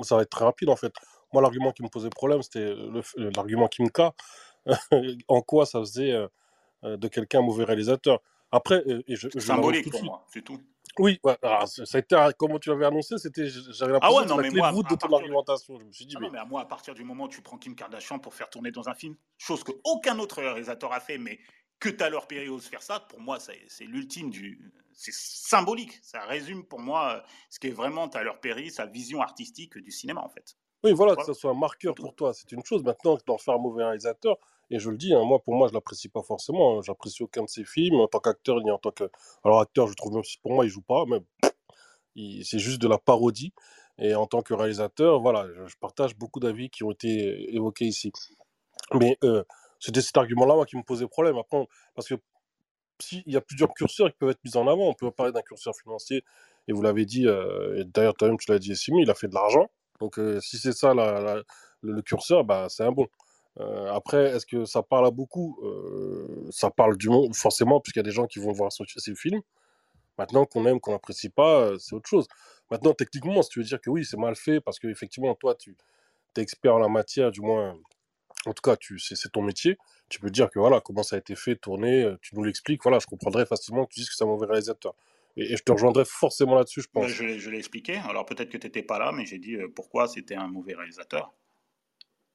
[0.04, 0.94] ça va être très rapide en fait.
[1.34, 2.74] Moi, l'argument qui me posait problème, c'était
[3.16, 4.14] l'argument qui me cas,
[5.28, 6.28] en quoi ça faisait euh,
[6.84, 8.20] euh, de quelqu'un un mauvais réalisateur.
[8.52, 10.60] Après, euh, et je, Symbolique pour moi, c'est tout.
[11.00, 14.24] Oui, ouais, alors, ça a été, comment tu l'avais annoncé, c'était, j'avais Ah l'impression ouais,
[14.24, 15.80] que non, mais moi, de ton argumentation.
[15.80, 17.30] Je me suis dit, Ah mais non, mais à moi, à partir du moment où
[17.30, 20.94] tu prends Kim Kardashian pour faire tourner dans un film, chose que aucun autre réalisateur
[20.94, 21.40] a fait, mais
[21.80, 24.72] que Tyler Perry ose faire ça, pour moi, c'est l'ultime du.
[24.92, 26.00] C'est symbolique.
[26.04, 30.30] Ça résume pour moi ce qu'est vraiment Tyler Perry, sa vision artistique du cinéma, en
[30.30, 30.58] fait.
[30.84, 31.28] Oui, voilà, Voilà.
[31.28, 32.84] que ce soit un marqueur pour toi, c'est une chose.
[32.84, 34.38] Maintenant, d'en faire un mauvais réalisateur,
[34.70, 36.78] et je le dis, hein, moi, pour moi, je l'apprécie pas forcément.
[36.78, 36.82] hein.
[36.84, 39.10] J'apprécie aucun de ses films en tant qu'acteur ni en tant que.
[39.46, 41.20] Alors, acteur, je trouve même si pour moi, il joue pas, mais
[42.16, 43.54] il- c'est juste de la parodie.
[44.00, 47.86] Et en tant que réalisateur, voilà, je, je partage beaucoup d'avis qui ont été évoqués
[47.86, 48.12] ici.
[48.96, 49.44] Mais euh,
[49.80, 51.38] c'était cet argument-là, moi, qui me posait problème.
[51.38, 52.16] Après, on- parce que
[53.00, 55.42] s'il y a plusieurs curseurs qui peuvent être mis en avant, on peut parler d'un
[55.42, 56.24] curseur financier,
[56.68, 59.28] et vous l'avez dit, euh, et d'ailleurs, toi-même, tu l'as dit, Simi, il a fait
[59.28, 59.70] de l'argent.
[60.04, 63.08] Donc, euh, si c'est ça le, curseur, bah, c'est un bon.
[63.62, 65.58] Euh, après, est-ce que ça parle à beaucoup?
[65.64, 68.84] Euh, Ça parle du monde, forcément, puisqu'il y a des gens qui vont voir ce-
[68.98, 69.42] ces films.
[70.18, 72.28] Maintenant, qu'on aime, qu'on n'apprécie pas, c'est autre chose.
[72.72, 75.76] Maintenant, techniquement, si tu veux dire que oui, c'est mal fait, parce qu'effectivement, toi, tu
[76.38, 77.78] es expert en la matière, du moins,
[78.46, 79.78] en tout cas, c'est, ton métier,
[80.10, 83.00] tu peux dire que voilà, comment ça a été fait, tourné, tu nous l'expliques, voilà,
[83.00, 84.96] je comprendrais facilement que tu dises que c'est un mauvais réalisateur.
[85.38, 87.12] Et, et je te rejoindrai forcément là-dessus, je pense.
[87.12, 87.98] je l'ai je l'ai expliqué.
[87.98, 90.74] Alors peut-être que tu n'étais pas là, mais j'ai dit euh, pourquoi c'était un mauvais
[90.76, 91.34] réalisateur?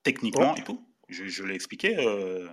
[0.03, 0.85] Techniquement et tout.
[1.09, 2.49] Je, je l'ai expliqué, euh,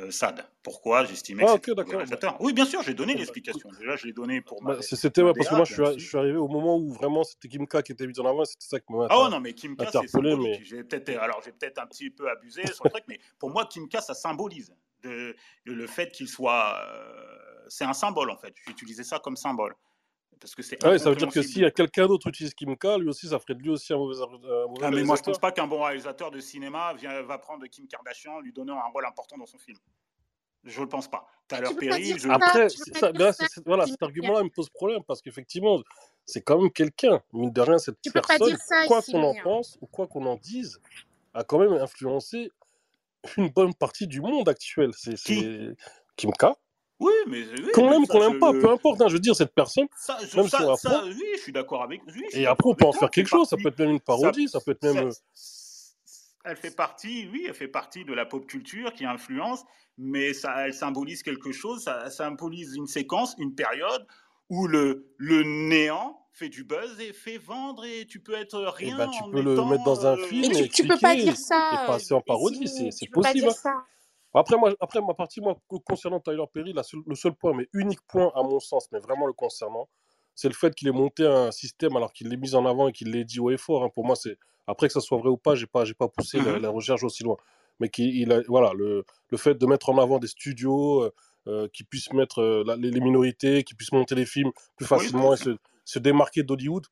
[0.00, 0.46] euh, Sad.
[0.62, 1.98] Pourquoi j'estimais Ah, que ok, c'était un mauvais d'accord.
[1.98, 2.40] réalisateur?
[2.40, 3.70] Oui, bien sûr, j'ai donné Bah, bah, l'explication.
[3.72, 4.82] Déjà, je l'ai donné pour Bah, ma.
[4.82, 7.48] c'est- c'était ouais, parce que moi, je suis, je arrivé au moment où vraiment c'était
[7.48, 9.76] Kimka qui était mis en avant, c'était ça qui m'a Ah ouais, non, mais Kim
[9.76, 10.60] K, c'est interpellé, symbolique.
[10.60, 13.50] mais J'ai peut-être, alors, j'ai peut-être un petit peu abusé sur le truc, mais pour
[13.50, 15.34] moi, Kim K, ça symbolise de,
[15.66, 16.78] de le fait qu'il soit.
[16.84, 18.54] euh, c'est un symbole, en fait.
[18.64, 19.74] J'ai utilisé ça comme symbole.
[20.40, 22.28] Parce que c'est ah oui, ça veut dire que s'il y a quelqu'un d'autre qui
[22.28, 24.26] utilise Kimka, lui aussi, ça ferait de lui aussi un mauvais, un
[24.66, 27.66] mauvais Ah, mais moi, je pense pas qu'un bon réalisateur de cinéma vient, va prendre
[27.66, 29.78] Kim Kardashian, lui donnant un rôle important dans son film.
[30.64, 31.26] Je le pense pas.
[31.48, 32.28] Pas Perry, dire je.
[32.28, 33.32] Après, ça, là,
[33.64, 35.80] voilà, Kim cet argument-là me pose problème parce qu'effectivement,
[36.24, 39.42] c'est quand même quelqu'un, mine de rien, cette Tu personne, ça quoi qu'on en Mia.
[39.42, 40.80] pense ou quoi qu'on en dise,
[41.34, 42.50] a quand même influencé
[43.36, 44.90] une bonne partie du monde actuel.
[44.94, 45.74] C'est c'est
[46.16, 46.54] Kimka.
[47.00, 49.20] Oui, mais oui, Qu'on mais aime, ça, qu'on aime pas, peu importe, hein, je veux
[49.20, 52.02] dire, cette personne, Ça, je- même si on ça, oui, je suis d'accord avec.
[52.32, 54.60] Et après, on peut en faire quelque chose, ça peut être même une parodie, ça
[54.60, 55.08] peut être même...
[55.08, 55.10] euh,
[56.44, 59.64] elle fait partie, oui, elle fait partie de la pop culture qui influence,
[59.96, 64.06] mais ça, elle symbolise quelque chose, ça symbolise une séquence, une période
[64.48, 68.84] où le, le néant fait du buzz et fait vendre et tu peux être Eh
[68.84, 70.88] rien ben, tu en peux le mettre dans un euh, film Mais et tu, tu
[70.88, 73.40] peux pas dire et, et ça, euh, passer en parodie, c'est peux pas possible.
[73.40, 73.54] dire hein.
[73.54, 73.74] ça.
[74.34, 77.54] Après, moi, après, ma partie, moi, co- concernant Tyler Perry, la seule- le seul point,
[77.54, 79.88] mais unique point à mon sens, mais vraiment le concernant,
[80.34, 82.92] c'est le fait qu'il ait monté un système alors qu'il l'ait mis en avant et
[82.92, 83.82] qu'il l'ait dit haut et fort.
[83.84, 83.88] hein.
[83.92, 86.38] Pour moi, c'est après que ça soit vrai ou pas, j'ai pas, j'ai pas poussé
[86.38, 86.62] la, Mhm.
[86.62, 87.36] la recherche aussi loin.
[87.80, 91.12] Mais qu'il a, voilà, le, le fait de mettre en avant des studios euh,
[91.46, 94.86] euh, qui puissent mettre euh, la- les, les minorités, qui puissent monter les films plus
[94.86, 96.84] facilement et se, se démarquer d'Hollywood.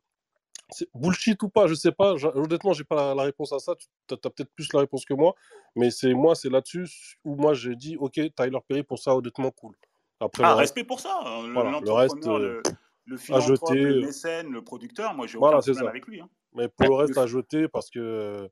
[0.95, 2.15] Bullshit ou pas, je sais pas.
[2.35, 3.75] Honnêtement, j'ai pas la, la réponse à ça.
[3.77, 5.35] Tu as, peut-être plus la réponse que moi.
[5.77, 6.89] Mais c'est moi, c'est là-dessus
[7.25, 9.77] où moi j'ai dit, ok, Tyler Perry, pour ça, honnêtement, cool.
[10.19, 11.17] Après Ah, le reste, respect pour ça.
[11.25, 12.73] hein, le- voilà, le reste L'entrepreneur, euh, le,
[13.07, 13.85] le philanthrope, jeter.
[13.85, 15.91] le euh, mécène, le producteur, moi, j'ai aucun Voilà, c'est problème ça.
[15.91, 16.21] avec lui.
[16.21, 16.29] hein.
[16.55, 18.49] Mais pour le Le reste, à jeter parce que, euh,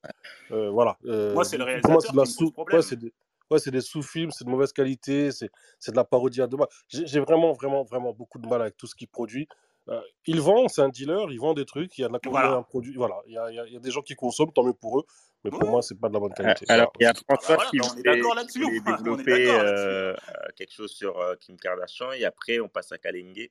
[0.52, 0.98] euh, voilà.
[1.06, 2.52] euh, Moi, c'est le pour moi, c'est réalisateur qui me sous.
[2.70, 3.12] Ouais, des-
[3.50, 5.50] ouais, c'est des sous-films, c'est de mauvaise qualité, c'est
[5.90, 6.58] de la parodie à deux
[6.88, 9.48] j'ai vraiment, vraiment, vraiment beaucoup de mal avec tout ce qu'il produit.
[9.90, 12.18] Euh, il vend, c'est un dealer, il vend des trucs, il y a de la
[12.22, 12.62] a un Voilà.
[12.62, 14.50] produit, voilà, il y a, il y a- il y a des gens qui consomment,
[14.52, 15.04] tant mieux pour eux,
[15.44, 15.68] mais pour Ouais.
[15.68, 16.64] moi, c'est pas de la bonne qualité.
[16.70, 17.20] Alors, il y a Voilà.
[17.28, 18.62] Ah bah François voilà, qui bah on est voulait, d'accord qui là-dessus.
[18.62, 20.16] voulait On est développer euh, euh,
[20.56, 23.50] quelque chose sur euh, Kim Kardashian et après on passe à Kalenge.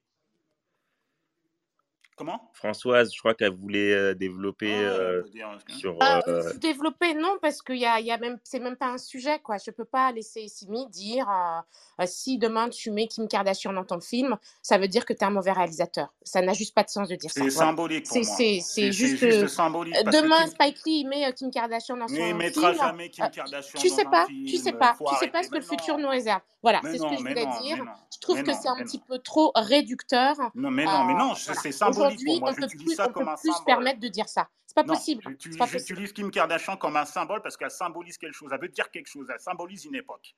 [2.15, 2.51] Comment?
[2.53, 5.47] Françoise, je crois qu'elle voulait euh, développer Ouais, euh, dire.
[5.47, 5.57] hein.
[5.79, 5.97] sur.
[6.01, 8.97] Euh, euh, développer, non, parce que y a, y a même, c'est même pas un
[8.99, 9.57] sujet, quoi.
[9.57, 13.83] Je peux pas laisser Simi dire euh, euh, si demain tu mets Kim Kardashian dans
[13.83, 16.13] ton film, ça veut dire que tu es un mauvais réalisateur.
[16.23, 17.41] Ça n'a juste pas de sens de dire ça.
[17.43, 17.69] C'est Voilà.
[17.71, 18.35] symbolique pour C'est moi.
[18.37, 19.17] c'est- C'est c'est c'est juste.
[19.17, 22.31] juste euh, symbolique euh, demain, Kim, Spike Lee met euh, Kim Kardashian dans mais il
[22.31, 22.83] son mettra film.
[22.83, 24.77] jamais Kim euh, Kardashian tu dans sais un pas, tu sais film.
[24.77, 26.03] pas, tu sais pas ce que le futur non.
[26.03, 26.41] nous réserve.
[26.61, 27.77] Voilà, Mais c'est ce que non, je voulais non, dire.
[27.83, 29.03] non, Je trouve que non, c'est un petit non.
[29.09, 30.35] peu trop réducteur.
[30.55, 31.61] Non, mais Euh, non, mais non, je- voilà.
[31.61, 34.49] c'est symbolique Aujourd'hui, on peut plus, on peut plus se permettre de dire ça.
[34.65, 35.23] C'est pas Non, possible.
[35.39, 38.49] J'utilise Kim Kardashian comme un symbole parce qu'elle symbolise quelque chose.
[38.53, 39.27] Elle veut dire quelque chose.
[39.31, 40.35] Elle symbolise une époque.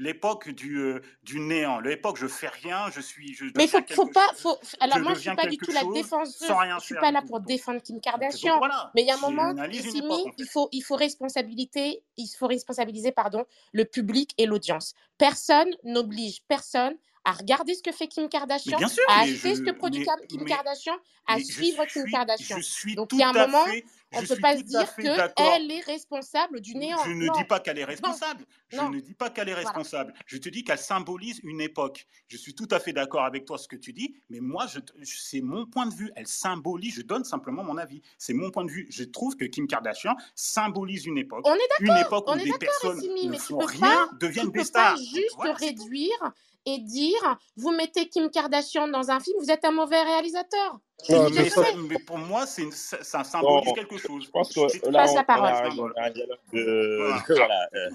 [0.00, 1.80] L'époque du, euh, du néant.
[1.80, 4.28] L'époque, je fais rien, je suis, je Mais faut, faut pas.
[4.36, 4.56] Faut...
[4.78, 6.48] Alors Je moi, je suis pas du tout la défenseuse.
[6.48, 8.58] Je suis pas là pour défendre Kim donc Kardashian.
[8.58, 12.46] voilà, Mais il y a un moment, Simi, il faut, il faut responsabiliser, il faut
[12.46, 14.94] responsabiliser, pardon, le public et l'audience.
[15.18, 19.70] Personne n'oblige personne à regarder ce que fait Kim Kardashian, sûr, à acheter ce que
[19.70, 20.94] produit mais, Kim mais, Kardashian,
[21.26, 22.56] à suivre Kim Kardashian.
[22.56, 24.88] je suis Donc il y a un moment, fait, on je peut pas se dire
[24.88, 25.52] fait que d'accord.
[25.54, 26.98] elle est responsable du néant.
[27.04, 28.46] Je ne Non, dis pas qu'elle est non, responsable.
[28.70, 28.88] Je non.
[28.90, 29.68] ne dis pas qu'elle est Voilà.
[29.68, 30.14] responsable.
[30.26, 32.06] Je te dis qu'elle symbolise une époque.
[32.28, 34.66] Je suis tout à fait d'accord avec toi ce que tu dis, mais moi,
[35.02, 36.10] c'est mon point de vue.
[36.16, 36.94] Elle symbolise.
[36.94, 38.00] Je donne simplement mon avis.
[38.16, 38.86] C'est mon point de vue.
[38.90, 41.46] Je trouve que Kim Kardashian symbolise une époque.
[41.46, 44.46] On est Une d'accord, époque où on est des personnes ne font rien pas, deviennent
[44.46, 44.94] tu des peux stars.
[44.94, 46.32] pas juste voilà, réduire
[46.74, 50.78] et dire vous mettez Kim Kardashian dans un film, vous êtes un mauvais réalisateur.
[51.10, 51.62] Non, mais ça,
[52.06, 53.24] pour moi, c'est une- ça, ça bon,
[53.62, 54.24] symbolise quelque chose.
[54.26, 54.60] je pense que
[54.90, 55.46] là Passe on, la on parole.
[55.48, 55.94] a, C'est un un, symbole.
[55.96, 56.98] un dialogue de.
[56.98, 57.24] Voilà.
[57.28, 57.68] voilà.
[57.74, 57.90] euh,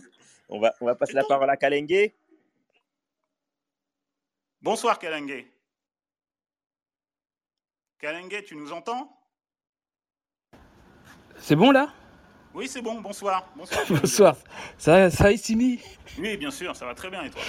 [0.49, 2.11] on, va, on va passer la parole à Kalenge.
[4.61, 5.45] Bonsoir, Kalenge.
[7.99, 9.11] Kalenge, tu nous entends?
[11.37, 11.91] C'est bon là?
[12.53, 13.01] Oui, c'est bon.
[13.01, 13.49] Bonsoir.
[13.55, 13.83] Bonsoir.
[14.77, 15.79] Ça, ça va, Simi?
[16.19, 17.41] Oui, bien sûr, ça va très bien et toi?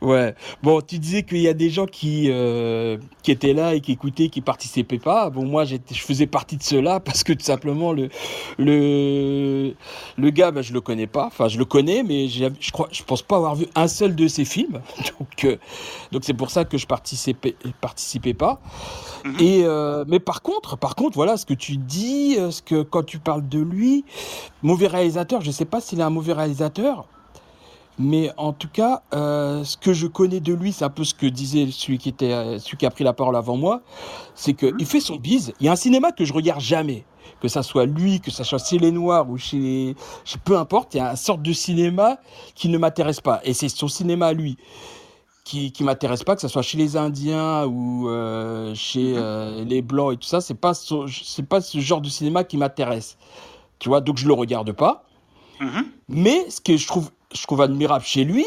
[0.00, 0.34] Ouais.
[0.62, 3.92] Bon, tu disais qu'il y a des gens qui, euh, qui étaient là et qui
[3.92, 5.30] écoutaient, qui participaient pas.
[5.30, 8.08] Bon, moi, je faisais partie de ceux-là parce que tout simplement, le,
[8.58, 9.74] le,
[10.16, 11.26] le gars, bah, je le connais pas.
[11.26, 14.26] Enfin, je le connais, mais je crois, je pense pas avoir vu un seul de
[14.26, 14.80] ses films.
[15.18, 15.56] Donc, euh,
[16.12, 18.60] donc c'est pour ça que je participais, participais pas.
[19.24, 19.36] Mhm.
[19.40, 22.82] Et euh, mais par contre, par contre, voilà ce que tu dis, euh, ce que
[22.82, 24.04] quand tu parles de lui,
[24.62, 25.40] mauvais réalisateur.
[25.40, 27.06] Je sais pas s'il est un mauvais réalisateur.
[28.02, 31.12] Mais en tout cas, euh, ce que je connais de lui, c'est un peu ce
[31.12, 33.82] que disait celui qui, était, euh, celui qui a pris la parole avant moi,
[34.34, 34.76] c'est Mhm.
[34.78, 35.52] qu'il fait son bise.
[35.60, 37.04] Il y a un cinéma que je regarde jamais.
[37.42, 39.94] Que ça soit lui, que ça soit chez les Noirs ou chez les...
[40.24, 42.16] chez- Peu importe, il y a une sorte de cinéma
[42.54, 43.40] qui ne m'intéresse pas.
[43.44, 44.56] Et c'est son cinéma à lui
[45.44, 49.18] qui, qui m'intéresse pas, que ce soit chez les Indiens ou euh, chez Mhm.
[49.18, 50.40] euh, les Blancs et tout ça.
[50.40, 53.18] C'est pas, c'est pas ce genre de cinéma qui m'intéresse.
[53.78, 55.04] Tu vois, donc je le regarde pas.
[55.60, 55.84] Mhm.
[56.08, 58.44] Mais ce que je trouve, je trouve admirable chez lui,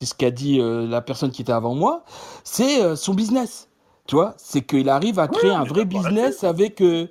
[0.00, 2.04] c'est ce qu'a dit euh, la personne qui était avant moi,
[2.42, 3.68] c'est euh, son business.
[4.06, 7.08] Tu vois, c'est qu'il arrive à créer un vrai business avec, euh,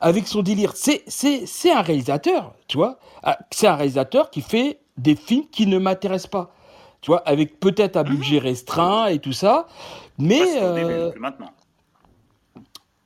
[0.00, 0.72] avec son délire.
[0.74, 1.04] C'est,
[1.70, 2.98] un réalisateur, tu vois.
[3.22, 6.50] Ah, C'est un réalisateur qui fait des films qui ne m'intéressent pas.
[7.02, 9.68] Tu vois, avec peut-être un budget restreint et tout ça,
[10.18, 11.50] mais au début, plus maintenant.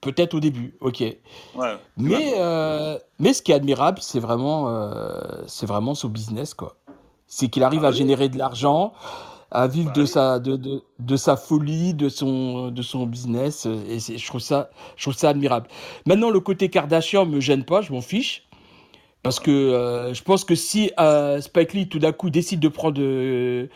[0.00, 1.00] peut-être au début, ok.
[1.00, 1.18] Ouais,
[1.98, 2.34] Mais,
[3.18, 4.90] mais ce qui est admirable, c'est vraiment,
[5.48, 6.76] c'est vraiment son business, quoi.
[7.28, 7.96] C'est qu'il arrive Ah à oui.
[7.96, 8.92] générer de l'argent,
[9.50, 10.06] à vivre Bah de oui.
[10.06, 14.40] sa, de, de, de sa folie, de son, de son business, euh, et je trouve
[14.40, 15.68] ça, je trouve ça admirable.
[16.06, 18.44] Maintenant, le côté Kardashian me gêne pas, je m'en fiche.
[19.22, 22.68] Parce que euh, je pense que si euh, Spike Lee tout d'un coup décide de
[22.68, 23.68] prendre euh,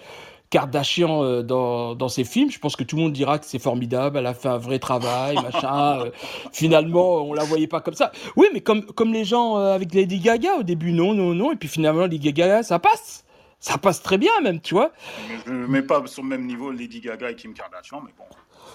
[0.51, 4.19] Kardashian dans, dans ses films, je pense que tout le monde dira que c'est formidable,
[4.19, 6.05] elle a fait un vrai travail, machin.
[6.53, 8.13] finalement, on la voyait pas comme ça.
[8.37, 11.57] Oui, mais comme, comme les gens avec Lady Gaga au début, non, non, non, et
[11.57, 13.25] puis finalement, Lady Gaga, ça passe.
[13.65, 14.91] Ça passe très bien même, tu vois.
[15.29, 18.11] Mais je ne mets pas sur le même niveau Lady Gaga et Kim Kardashian, mais
[18.19, 18.25] bon,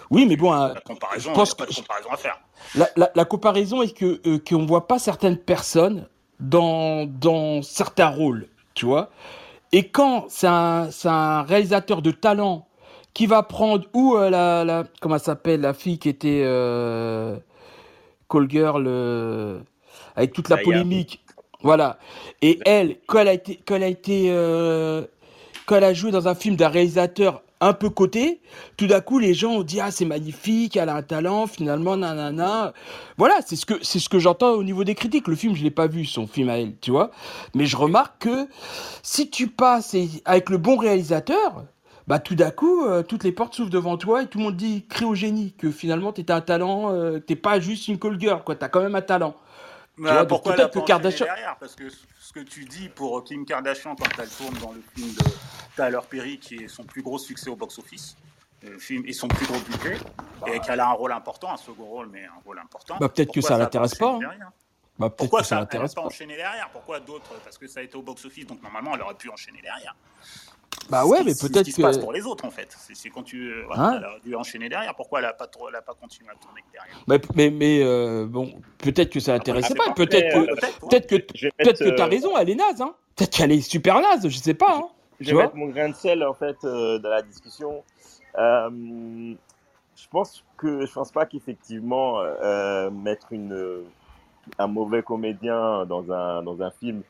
[0.09, 2.39] Oui, mais bon, la comparaison, je pense pas que- de comparaison à faire.
[2.73, 6.07] La, la- la comparaison est que euh, qu'on voit pas certaines personnes
[6.39, 9.09] dans, dans certains rôles, tu vois.
[9.73, 12.65] Et quand c'est un, c'est un réalisateur de talent
[13.13, 17.35] qui va prendre ou euh, la, la comment elle s'appelle la fille qui était euh,
[18.29, 19.59] Call Girl euh,
[20.15, 20.63] avec toute la Zaya.
[20.65, 21.21] polémique,
[21.63, 21.97] voilà.
[22.41, 25.03] Et elle, quand elle a été, quand elle a été, euh,
[25.65, 28.39] quand elle a joué dans un film d'un réalisateur un peu coté,
[28.77, 31.97] tout d'un coup les gens ont dit ah c'est magnifique, elle a un talent, finalement
[31.97, 32.73] nanana.
[33.17, 35.27] Voilà, c'est ce que c'est ce que j'entends au niveau des critiques.
[35.27, 37.11] Le film je l'ai pas vu son film à elle, tu vois,
[37.55, 38.47] mais je remarque que
[39.01, 39.95] si tu passes
[40.25, 41.65] avec le bon réalisateur,
[42.07, 44.55] bah tout d'un coup euh, toutes les portes s'ouvrent devant toi et tout le monde
[44.55, 48.19] dit crie au génie que finalement tu un talent, euh, t'es pas juste une call
[48.19, 49.35] girl quoi, t'as quand même un talent.
[49.97, 53.95] Bah, pourquoi peut-être que Kardashian derrière Parce que ce que tu dis pour Kim Kardashian
[53.95, 55.23] quand elle tourne dans le film de
[55.75, 58.15] Tyler Perry, qui est son plus gros succès au box-office,
[58.61, 59.97] le film et son plus gros budget,
[60.47, 62.97] et qu'elle a un rôle important, un second rôle, mais un rôle important.
[62.99, 64.19] Bah, peut-être que ça l'intéresse pas.
[64.99, 68.01] Bah, Pourquoi ça l'intéresse pas enchaîner derrière Pourquoi d'autres Parce que ça a été au
[68.01, 69.95] box-office, donc normalement elle aurait pu enchaîner derrière.
[70.89, 71.57] Bah ouais, mais peut-être que.
[71.59, 72.75] Ce qui se passe pour les autres, en fait.
[72.93, 73.51] C'est quand tu.
[73.51, 74.95] Euh, voilà, hein elle a dû enchaîner derrière.
[74.95, 76.95] Pourquoi elle n'a pas, trop, pas continué à tourner derrière?
[77.07, 79.91] Mais, mais, mais euh, bon, peut-être que ça l'intéressait pas.
[79.93, 82.81] Peut-être que, peut-être que, peut-être que tu as euh, raison, elle est naze.
[82.81, 82.93] Hein.
[83.15, 84.77] Peut-être qu'elle est super naze, je sais pas.
[84.77, 84.87] Hein.
[85.19, 87.83] Je vais mettre mon grain de sel, en fait, dans la discussion.
[88.35, 92.21] je pense que je pense pas qu'effectivement
[92.91, 93.83] mettre une,
[94.57, 97.01] un mauvais comédien dans un, dans un film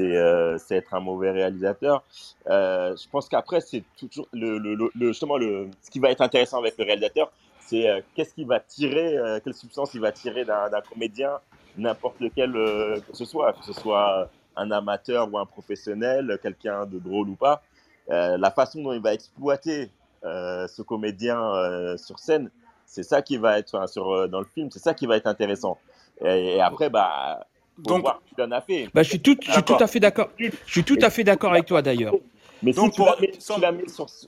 [0.00, 2.02] euh, c'est être un mauvais réalisateur.
[2.48, 6.76] Euh, je pense qu'après, c'est toujours le, justement le, ce qui va être intéressant avec
[6.78, 11.38] le réalisateur, c'est euh, qu'est-ce qu'il va tirer, quelle substance il va tirer d'un comédien,
[11.76, 16.98] n'importe lequel que ce soit, que ce soit un amateur ou un professionnel, quelqu'un de
[16.98, 17.62] drôle ou pas.
[18.08, 19.90] la façon dont il va exploiter
[20.22, 22.50] ce comédien sur scène,
[22.86, 25.76] c'est ça qui va être sur, dans le film, c'est ça qui va être intéressant.
[26.24, 27.46] Et après, bah,
[27.78, 30.30] donc, Bah, je suis tout, je suis tout à fait d'accord.
[30.38, 32.14] Je suis tout à fait d'accord avec toi d'ailleurs.
[32.62, 33.02] Mais si, tu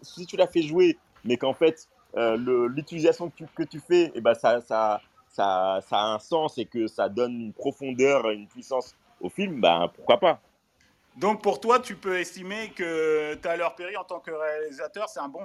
[0.02, 2.36] si, tu l'as fait jouer, mais qu'en fait euh,
[2.68, 6.58] l'utilisation que, que tu, fais, et eh ben ça, ça, ça, ça, a un sens
[6.58, 10.40] et que ça donne une profondeur, une puissance au film, bah, pourquoi pas
[11.16, 15.28] Donc pour toi, tu peux estimer que Tyler Perry en tant que réalisateur, c'est un
[15.28, 15.40] bon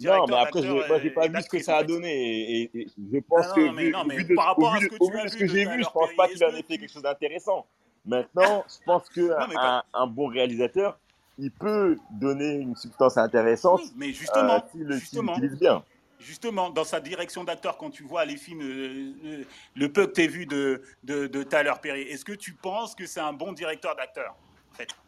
[0.00, 2.62] non, mais après, moi, j'ai pas vu ce que ça a donné.
[2.74, 5.64] Et, je pense que, vu, par rapport à ce que, tu as ce que j'ai
[5.64, 7.66] vu, je pense pas qu'il en ait fait quelque chose d'intéressant.
[8.04, 10.98] Maintenant, je pense qu'un un bon réalisateur,
[11.38, 15.82] il peut donner une substance intéressante mais justement, euh, s'il l'utilise bien.
[16.20, 20.12] Justement, dans sa direction d'acteur, quand tu vois les films, euh, euh, le peu que
[20.12, 23.32] tu as vu de, de, de Tyler Perry, est-ce que tu penses que c'est un
[23.32, 24.36] bon directeur d'acteur?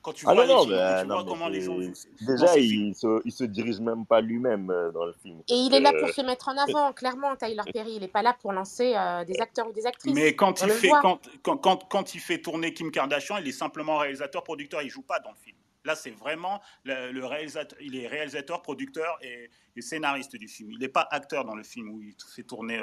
[0.02, 1.78] Quand tu ah vois, les films, tu vois comment les gens
[2.20, 5.42] Déjà, il se, il se dirige même pas lui-même euh, dans le film.
[5.48, 7.94] Et il est là pour euh, se mettre en avant, clairement, Tyler Perry.
[7.94, 10.14] Il n'est pas là pour lancer euh, des acteurs ou des actrices.
[10.14, 13.98] Mais quand il, fait, quand, quand, quand, il fait tourner Kim Kardashian, il est simplement
[13.98, 15.56] réalisateur, producteur, il joue pas dans le film.
[15.84, 19.50] Là, c'est vraiment le, réalisateur, il est réalisateur, producteur et,
[19.80, 20.70] scénariste du film.
[20.72, 22.80] Il n'est pas acteur dans le film où il fait tourner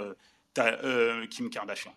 [1.30, 1.94] Kim Kardashian.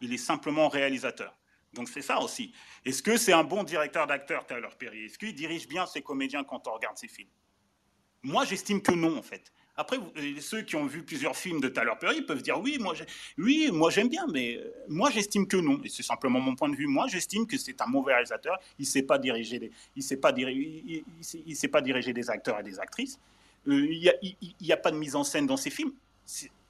[0.00, 1.34] Il est simplement réalisateur.
[1.74, 2.52] Donc c'est ça aussi.
[2.84, 5.04] Est-ce que c'est un bon directeur d'acteur, Tyler Perry?
[5.04, 7.28] Est-ce qu'il dirige bien ses comédiens quand on regarde ses films?
[8.22, 9.52] Moi, j'estime que non, en fait.
[9.76, 12.94] Après, euh, ceux qui ont vu plusieurs films de Tyler Perry peuvent dire oui, moi,
[13.38, 15.80] oui, moi j'aime bien, mais euh, moi j'estime que non.
[15.82, 16.86] Et c'est simplement mon point de vue.
[16.86, 18.58] Moi, j'estime que c'est un mauvais réalisateur.
[18.78, 21.04] Il sait pas diriger des, il sait pas diriger,
[21.46, 23.18] il, sait, pas diriger des acteurs et des actrices.
[23.66, 23.98] Euh, il
[24.60, 25.92] n'y a, a, pas de mise en scène dans ses films.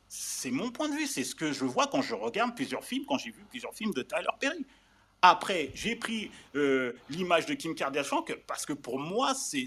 [0.09, 1.07] C'est mon point de vue.
[1.07, 3.93] C'est ce que je vois quand je regarde plusieurs films, quand j'ai vu plusieurs films
[3.93, 4.65] de Tyler Perry.
[5.27, 9.65] Après, j'ai pris euh, l'image de Kim Kardashian parce que pour moi, c'est,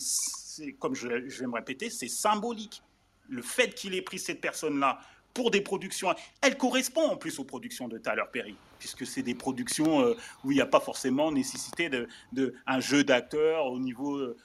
[0.73, 2.83] comme je, vais me répéter, c'est symbolique.
[3.27, 4.99] Le fait qu'il ait pris cette personne-là
[5.33, 9.33] pour des productions, elle correspond en plus aux productions de Tyler Perry, puisque c'est des
[9.33, 13.79] productions euh, où il n'y a pas forcément nécessité de, de un jeu d'acteurs au
[13.79, 14.37] niveau euh,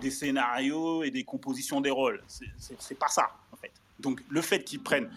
[0.00, 2.24] des scénarios et des compositions des rôles.
[2.26, 3.70] C'est pas ça, en fait.
[4.00, 5.12] Donc le fait qu'ils prennent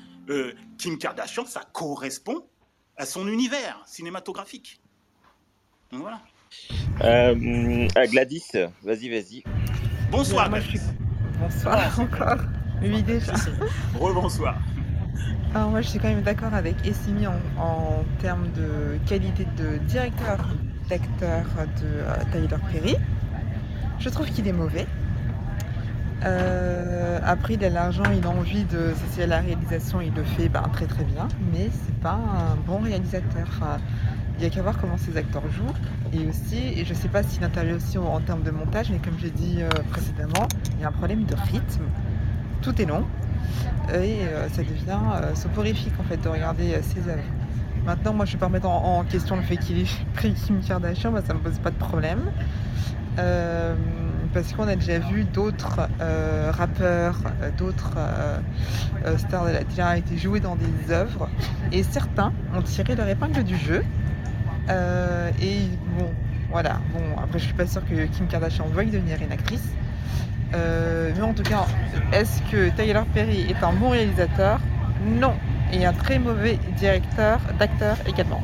[0.78, 2.46] Kim Kardashian, ça correspond
[2.98, 4.80] à son univers cinématographique.
[5.92, 6.20] Voilà.
[7.04, 8.52] Euh, Gladys,
[8.84, 9.44] vas-y, vas-y.
[10.12, 10.50] Bonsoir.
[10.50, 10.80] Moi, je suis...
[11.40, 12.38] Bonsoir encore.
[12.82, 13.34] Oui, déjà.
[14.00, 14.58] Rebonsoir.
[15.56, 20.38] Alors moi, je suis quand même d'accord avec Essimi en, termes de qualité de directeur
[20.90, 21.46] d'acteur
[21.82, 22.96] de euh, Tyler Perry.
[24.00, 24.86] Je trouve qu'il est mauvais.
[26.24, 28.94] Euh, après, il a l'argent, il a envie de.
[28.96, 32.56] Si c'est la réalisation, il le fait ben, très très bien, mais c'est pas un
[32.68, 33.48] bon réalisateur.
[34.40, 35.74] Il n'y a qu'à voir comment ces acteurs jouent.
[36.14, 39.20] Et aussi, et je ne sais pas intervient aussi en, termes de montage, mais comme
[39.20, 41.84] j'ai dit euh, précédemment, il y a un problème de rythme.
[42.62, 43.04] Tout est long.
[43.94, 47.22] Et euh, ça devient euh, soporifique en fait de regarder ses œuvres.
[47.86, 50.62] Maintenant, moi je ne vais pas remettre en, question le fait qu'il ait pris Kim
[50.62, 52.22] Kardashian, ça ne me pose pas de problème.
[54.34, 55.82] parce qu'on a déjà vu d'autres
[56.52, 57.20] rappeurs,
[57.58, 57.98] d'autres
[59.18, 61.30] stars de la télé-réalité jouer dans des œuvres
[61.72, 63.84] et certains ont tiré leur épingle du jeu
[64.70, 65.62] euh, et
[65.98, 66.14] bon,
[66.50, 66.80] voilà.
[66.94, 69.70] Bon, après, je suis pas sûre que Kim Kardashian veuille devenir une actrice.
[70.54, 71.66] Euh, mais en tout cas,
[72.12, 74.60] est-ce que Tyler Perry est un bon réalisateur?
[75.04, 75.36] Non.
[75.72, 78.44] Et un très mauvais directeur d'acteur également.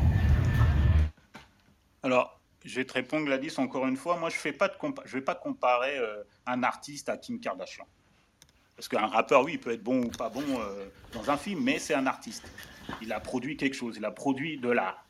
[2.04, 4.18] Alors, je vais te répondre, Gladys, encore une fois.
[4.18, 7.86] Moi, je ne vais pas comparer euh, un artiste à Kim Kardashian.
[8.76, 10.44] Parce qu'un rappeur, oui, il peut être bon ou pas bon
[11.14, 12.46] dans un film, mais c'est un artiste.
[13.02, 15.05] Il a produit quelque chose, il a produit de l'art.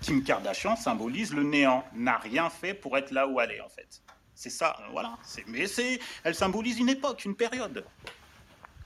[0.00, 3.68] Kim Kardashian symbolise le néant, n'a rien fait pour être là où elle est, en
[3.68, 4.02] fait.
[4.34, 5.18] C'est ça, euh, voilà.
[5.46, 7.84] Mais c'est, elle symbolise une époque, une période.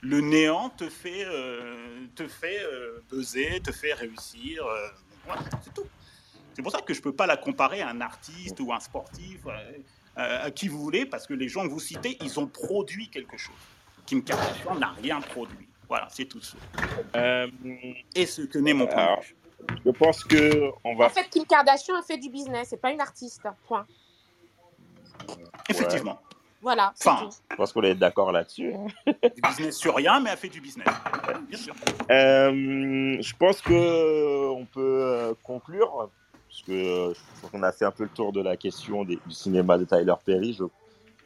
[0.01, 1.25] Le néant te fait,
[2.13, 2.59] te fait
[3.09, 4.63] buzzer, te fait réussir.
[5.25, 5.87] voilà, c'est tout.
[6.55, 8.79] C'est pour ça que je ne peux pas la comparer à un artiste ou un
[8.79, 9.51] sportif, euh,
[10.17, 13.09] euh, à qui vous voulez, parce que les gens que vous citez, ils ont produit
[13.09, 13.55] quelque chose.
[14.05, 15.67] Kim Kardashian n'a rien produit.
[15.89, 16.55] Voilà, c'est tout ça.
[17.15, 17.47] Euh,
[18.15, 19.19] et ce que n'est mon point
[19.85, 21.05] Je pense que on va.
[21.05, 23.43] En fait, Kim Kardashian a fait du business, c'est pas une artiste.
[23.67, 23.85] Point.
[25.69, 26.19] Effectivement.
[26.61, 26.93] Voilà.
[26.99, 28.73] Enfin, je pense qu'on est d'accord là-dessus.
[28.73, 28.87] Hein.
[29.35, 30.87] Du business sur rien, mais elle fait du business.
[31.47, 31.75] Bien sûr.
[32.09, 36.09] je pense que on peut conclure
[36.55, 37.13] parce que euh,
[37.51, 40.53] on a fait un peu le tour de la question du cinéma de Tyler Perry.
[40.53, 40.69] Je n'ai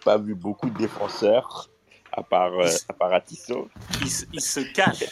[0.04, 1.70] pas vu beaucoup de défenseurs,
[2.20, 3.70] à part, euh, à part Atisso.
[4.02, 5.06] Il, se cache.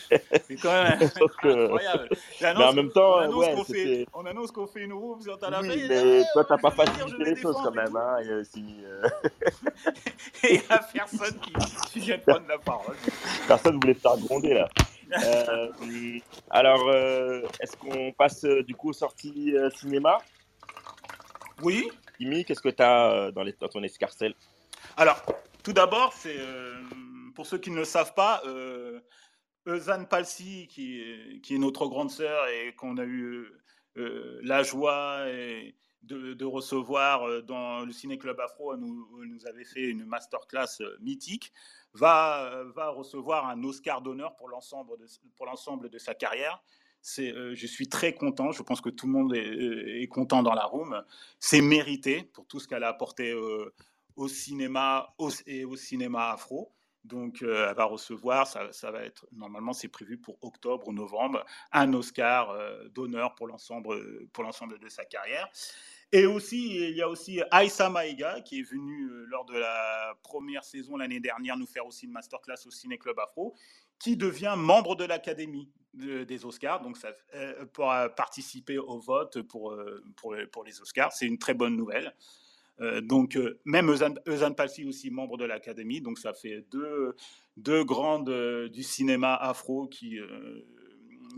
[0.47, 0.99] C'est quand même
[1.43, 2.09] incroyable.
[2.41, 6.23] mais en même temps, on annonce ouais, qu'on fait, une roue sur ta oui, mais
[6.33, 7.95] toi, tu n'as pas facilité les choses quand même.
[7.95, 8.43] Hein, et euh,
[10.43, 11.39] il n'y a personne
[11.91, 12.95] qui, vient prendre la parole.
[13.47, 14.67] Personne ne voulait te faire gronder là.
[15.25, 20.17] Euh, alors, euh, est-ce qu'on passe euh, du coup aux sorties cinéma?
[21.61, 21.89] Oui.
[22.19, 24.33] Imi, qu'est-ce que tu as dans, les, dans, ton escarcelle?
[24.95, 25.21] Alors,
[25.68, 26.39] tout d'abord, c'est
[27.36, 28.41] pour ceux qui ne le savent pas,
[29.65, 33.51] Eusanne Palsy, qui est, notre grande sœur et qu'on a eu
[33.95, 35.26] la joie
[36.03, 41.51] de, recevoir dans le Ciné Club Afro, nous, nous avait fait une masterclass mythique
[41.93, 46.63] va, recevoir un Oscar d'honneur pour l'ensemble de, sa carrière.
[47.20, 48.53] Euh, je suis très content.
[48.53, 51.03] Je pense que tout le monde est, euh, content dans la room.
[51.39, 53.74] C'est mérité pour tout ce qu'elle a apporté euh,
[54.18, 55.15] au cinéma
[55.45, 56.74] et au cinéma afro.
[57.05, 61.45] Donc, elle va recevoir, ça, ça, va être, normalement, c'est prévu pour octobre ou novembre,
[61.72, 62.53] un Oscar
[62.89, 65.49] d'honneur pour l'ensemble, pour l'ensemble de sa carrière.
[66.13, 70.13] Et aussi, il y a aussi Aïssa Maïga qui est venu euh, lors de la
[70.24, 73.55] première saison l'année dernière nous faire aussi une masterclass au Ciné Club Afro,
[73.99, 79.43] qui devient membre de l'Académie des Oscars, donc ça, euh, pour participer au vote euh,
[79.43, 79.76] pour,
[80.51, 81.11] pour les Oscars.
[81.11, 82.15] C'est une très bonne nouvelle.
[83.03, 87.15] Donc, même Eusanne Palsy aussi membre de l'Académie, donc ça fait deux,
[87.55, 88.32] deux grandes
[88.69, 90.19] du cinéma afro qui,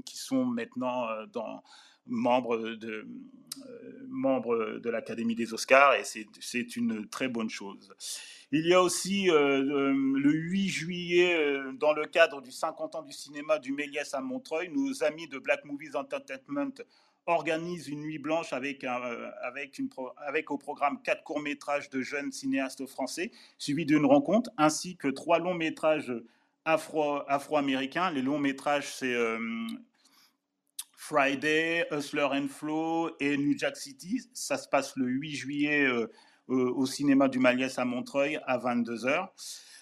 [0.05, 1.63] qui sont maintenant dans,
[2.09, 3.07] membre de,
[3.67, 7.93] euh, membre de l'Académie des Oscars et c'est une très bonne chose.
[8.51, 13.03] Il y a aussi euh, le 8 juillet, euh, dans le cadre du 50 ans
[13.03, 16.73] du cinéma du Méliès à Montreuil, nos amis de Black Movies Entertainment
[17.25, 22.85] organisent une nuit blanche avec, avec, une avec au programme quatre courts-métrages de jeunes cinéastes
[22.87, 26.13] français, suivis d'une rencontre, ainsi que trois longs-métrages
[26.65, 28.05] afro-américains.
[28.05, 29.15] Afro les longs-métrages, c'est
[30.99, 34.21] Friday, Hustler and Flow et New Jack City.
[34.33, 36.11] Ça se passe le 8 juillet euh,
[36.49, 39.29] euh, au cinéma du Maliès à Montreuil à 22h.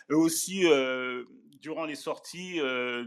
[0.09, 1.25] Et aussi, euh,
[1.61, 2.59] durant les sorties,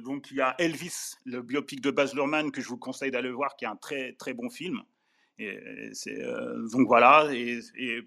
[0.04, 3.30] donc il y a Elvis, le biopic de Baz Luhrmann que je vous conseille d'aller
[3.30, 4.82] voir, qui est un très très bon film.
[5.40, 5.58] Et,
[6.08, 7.60] euh, donc voilà, et,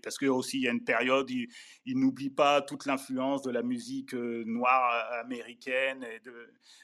[0.03, 1.47] parce que aussi il y a une période, il,
[1.85, 6.05] il n'oublie pas toute l'influence de la musique euh, noire américaine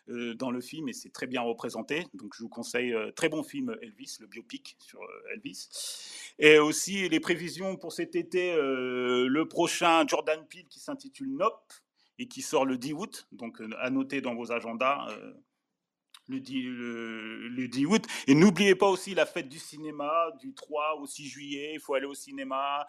[0.10, 2.08] euh, dans le film, et c'est très bien représenté.
[2.16, 5.02] Donc je vous conseille, très bon film Elvis, le biopic sur
[5.36, 5.70] Elvis.
[6.40, 11.74] Et aussi les prévisions pour cet été, le prochain Jordan Peele qui s'intitule Nope
[12.20, 15.08] et qui sort le 10 août, donc à noter dans vos agendas
[16.30, 18.06] le 10, le, 10 août.
[18.28, 21.72] Et n'oubliez pas aussi la fête du cinéma du 3 au 6 juillet.
[21.74, 22.86] Il faut aller au cinéma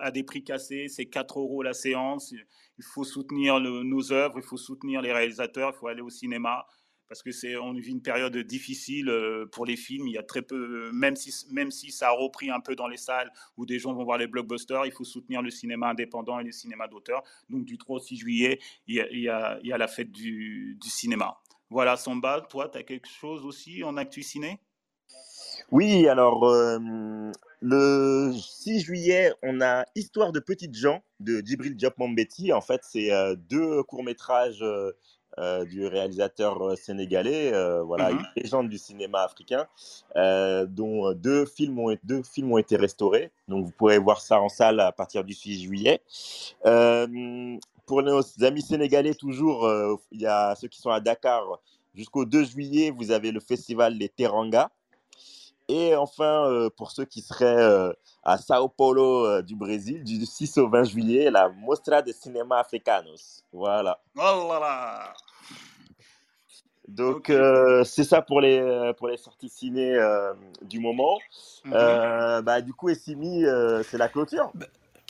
[0.00, 0.88] à des prix cassés.
[0.88, 2.32] C'est 4 euros la séance.
[2.32, 6.66] Il faut soutenir nos œuvres, il faut soutenir les réalisateurs, il faut aller au cinéma.
[7.10, 10.06] Parce que c'est, on vit une période difficile euh, pour les films.
[10.06, 12.86] Il y a très peu, même si, même si ça a repris un peu dans
[12.86, 16.38] les salles où des gens vont voir les blockbusters, il faut soutenir le cinéma indépendant
[16.38, 17.24] et les cinémas d'auteur.
[17.48, 21.36] Donc du 3 au 6 juillet, il y a, la fête du, cinéma.
[21.68, 24.60] Voilà, Samba, toi, tu as quelque chose aussi en actu ciné?
[25.72, 26.78] Oui, alors euh,
[27.60, 32.52] le 6 juillet, on a Histoire de petites gens de Djibril Diop Mambeti.
[32.52, 34.64] En fait, c'est euh, deux courts-métrages
[35.70, 37.52] du réalisateur sénégalais,
[37.82, 38.18] voilà, Mhm.
[38.18, 39.66] une légende du cinéma africain,
[40.68, 43.30] dont deux films, ont, deux films ont été restaurés.
[43.48, 46.00] Donc, vous pourrez voir ça en salle à partir du 6 juillet.
[47.86, 51.42] pour nos amis sénégalais, toujours, euh, il y a ceux qui sont à Dakar.
[51.92, 54.70] Jusqu'au 2 juillet, vous avez le festival des Teranga.
[55.70, 57.92] Et enfin, euh, pour ceux qui seraient euh,
[58.24, 62.58] à Sao Paulo euh, du Brésil, du 6 au 20 juillet, la Mostra de Cinema
[62.58, 63.44] Africanos.
[63.52, 64.00] Voilà.
[64.16, 65.14] Oh là là
[66.88, 71.20] Donc, euh, c'est ça pour les, pour les sorties ciné euh, du moment.
[71.64, 71.72] Mhm.
[71.72, 74.50] Euh, bah, du coup, Essimi, euh, c'est la clôture.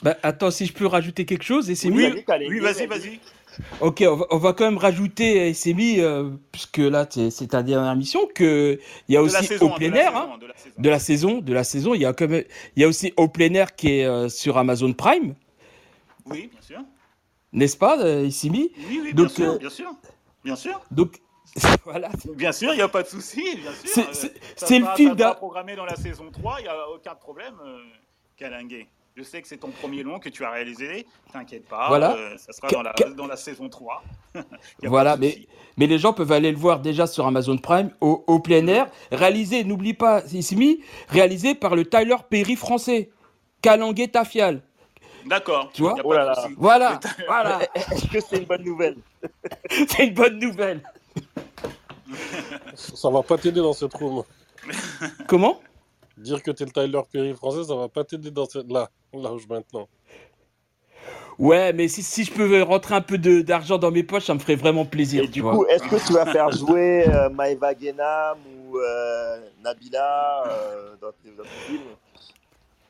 [0.03, 3.19] Bah, attends, si je peux rajouter quelque chose, Oui, Kalé, Oui, vas-y, vas-y.
[3.81, 7.63] Ok, on va, on va quand même rajouter, c'est mis, euh, puisque là c'est ta
[7.63, 10.37] dernière mission, que il y a De aussi saison, au hein, plein air, hein, hein,
[10.37, 10.75] de la saison.
[10.77, 12.43] de la saison, de la saison, il y a quand même,
[12.75, 15.35] il y a aussi au plein air qui est euh, sur Amazon Prime,
[16.25, 16.79] Oui, bien sûr.
[17.53, 19.91] n'est-ce pas, euh, Oui, oui, bien Donc, sûr, euh, bien sûr.
[20.43, 20.81] Bien sûr.
[20.91, 21.19] Donc
[21.83, 24.07] voilà, Bien sûr, il n'y a pas de souci, bien sûr.
[24.13, 27.55] C'est- Euh, le film d'un- programmé dans la saison 3, il n'y a aucun problème,
[27.65, 27.79] euh,
[28.37, 28.87] Kalingué.
[29.17, 32.15] Je sais que c'est ton premier long que tu as réalisé, t'inquiète pas, Voilà.
[32.15, 34.03] euh, ça sera dans la, ka- dans la saison 3.
[34.35, 35.47] Y a pas Voilà, mais,
[35.77, 39.65] les gens peuvent aller le voir déjà sur Amazon Prime au, au plein air, réalisé,
[39.65, 43.09] n'oublie pas, Issimi, réalisé par le Tyler Perry français,
[43.61, 44.61] Kalangué Tafial.
[45.25, 46.47] D'accord, Tu vois Oh là là.
[46.57, 48.95] Voilà, voilà, Est-ce que c'est une bonne nouvelle?
[49.89, 50.81] C'est une bonne nouvelle.
[52.73, 54.23] Ça va pas t'aider dans cette room.
[55.27, 55.61] Comment?
[56.17, 58.71] Dire que t'es le Tyler Perry français, ça va pas t'aider dans cette...
[58.71, 59.87] là, là où je maintenant.
[61.39, 64.39] Ouais, mais si, si je peux rentrer un peu d'argent dans mes poches, ça me
[64.39, 65.55] ferait vraiment plaisir, Et tu du vois.
[65.55, 68.37] coup, est-ce que tu vas faire jouer euh, Maëva Guénam
[68.69, 71.29] ou euh, Nabila euh, dans tes
[71.67, 71.81] films?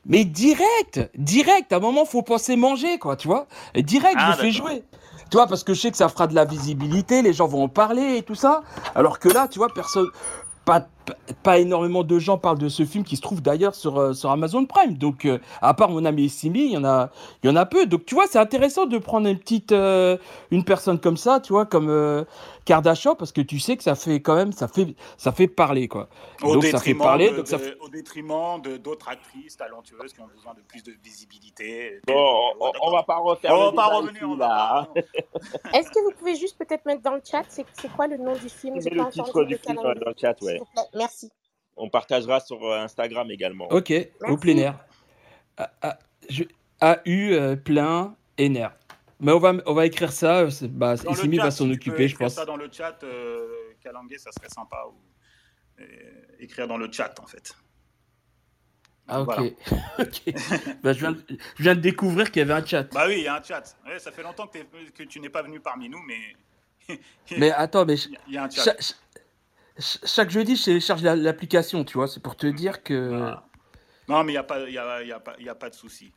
[0.05, 3.47] Mais direct, direct, à un moment, faut penser manger, quoi, tu vois.
[3.75, 4.83] Et direct, Ah, je fais jouer.
[5.29, 7.63] Tu vois, parce que je sais que ça fera de la visibilité, les gens vont
[7.63, 8.63] en parler et tout ça.
[8.95, 10.07] Alors que là, tu vois, personne,
[10.65, 13.97] pas, pas- pas énormément de gens parlent de ce film qui se trouve d'ailleurs sur,
[13.99, 14.97] euh, sur Amazon Prime.
[14.97, 17.09] Donc, euh, à part mon ami Simi, il y en a,
[17.43, 17.85] il y en a peu.
[17.85, 20.17] Donc, tu vois, c'est intéressant de prendre une petite, euh,
[20.51, 22.23] une personne comme ça, tu vois, comme euh,
[22.65, 25.87] Kardashian, parce que tu sais que ça fait quand même, ça fait, ça fait parler,
[25.87, 26.07] quoi.
[26.43, 29.09] Au donc, ça fait détriment, parler, de, donc ça de- fait- au détriment de d'autres
[29.09, 31.99] actrices talentueuses qui ont besoin de plus de visibilité.
[32.07, 32.13] Bon,
[32.59, 34.87] on, on va pas refaire On le va pas débat revenir, ici, là.
[34.93, 35.77] pas-.
[35.77, 38.49] Est-ce que vous pouvez juste peut-être mettre dans le chat, c'est quoi le nom du
[38.49, 38.79] film?
[38.81, 40.61] J'ai mets le pas titre du film dans le chat, ouais.
[41.01, 41.29] Merci.
[41.77, 43.67] On partagera sur euh, Instagram également.
[43.71, 43.93] Ok,
[44.27, 44.85] au plein air.
[45.57, 45.99] A- A-
[46.29, 46.43] je-
[46.81, 48.73] AU euh, plein énerve.
[49.19, 50.39] Mais on va, on va écrire ça.
[50.41, 52.35] euh, c'est- Bah, Issimi va s'en occuper, je écrire pense.
[52.35, 53.47] ça dans le chat, euh,
[53.83, 54.83] Kalangué, ça serait sympa.
[54.87, 54.95] Ou,
[55.81, 55.85] euh,
[56.39, 57.53] écrire dans le chat, en fait.
[59.07, 59.25] Ah, ok.
[59.27, 59.49] Voilà.
[59.99, 60.21] Ok.
[60.83, 61.23] Bah, je, viens de,
[61.57, 62.83] je viens de découvrir qu'il y avait un chat.
[62.93, 63.75] Bah oui, il y a un chat.
[63.85, 66.97] Ouais, ça fait longtemps que, tu n'es pas venu parmi nous, mais
[67.37, 67.95] Mais attends, mais
[68.27, 68.63] il y a un chat.
[68.63, 69.20] cha- ch- ch-
[69.79, 72.07] chaque jeudi, je télécharge la- l'application, tu vois.
[72.07, 73.09] C'est pour te dire que.
[73.09, 73.43] Voilà.
[74.07, 75.55] Non, mais il n'y a, pas- il y a, y a, pas- il y a
[75.55, 76.11] pas de souci.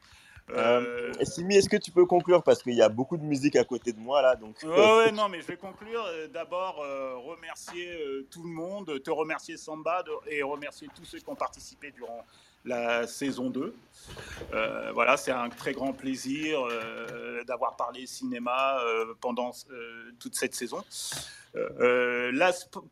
[0.50, 2.42] Euh, Euh, Simi, est-ce que tu peux conclure?
[2.42, 4.56] Parce qu'il y a beaucoup de musique à côté de moi là, donc.
[4.62, 6.04] Ouais, ouais, non, mais je vais conclure.
[6.06, 11.04] Euh, D'abord, euh, remercier euh, tout le monde, te remercier Samba de- et remercier tous
[11.06, 12.26] ceux qui ont participé durant
[12.64, 13.74] la saison 2.
[14.52, 19.52] Euh, voilà, c'est un très grand plaisir euh, d'avoir parlé cinéma euh, pendant
[20.18, 20.82] toute cette saison.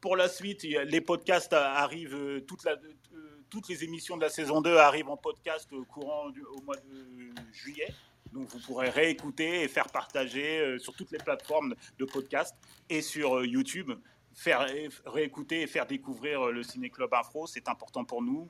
[0.00, 5.16] Pour la suite, les podcasts arrivent, toutes les émissions de la saison 2 arrivent en
[5.16, 7.92] podcast courant du, au mois de juillet.
[8.32, 12.54] Donc vous pourrez réécouter et faire partager sur toutes les plateformes de podcast
[12.88, 13.92] et sur YouTube.
[14.34, 14.66] Faire
[15.04, 18.48] réécouter et faire découvrir le Ciné Club Afro, c'est important pour nous.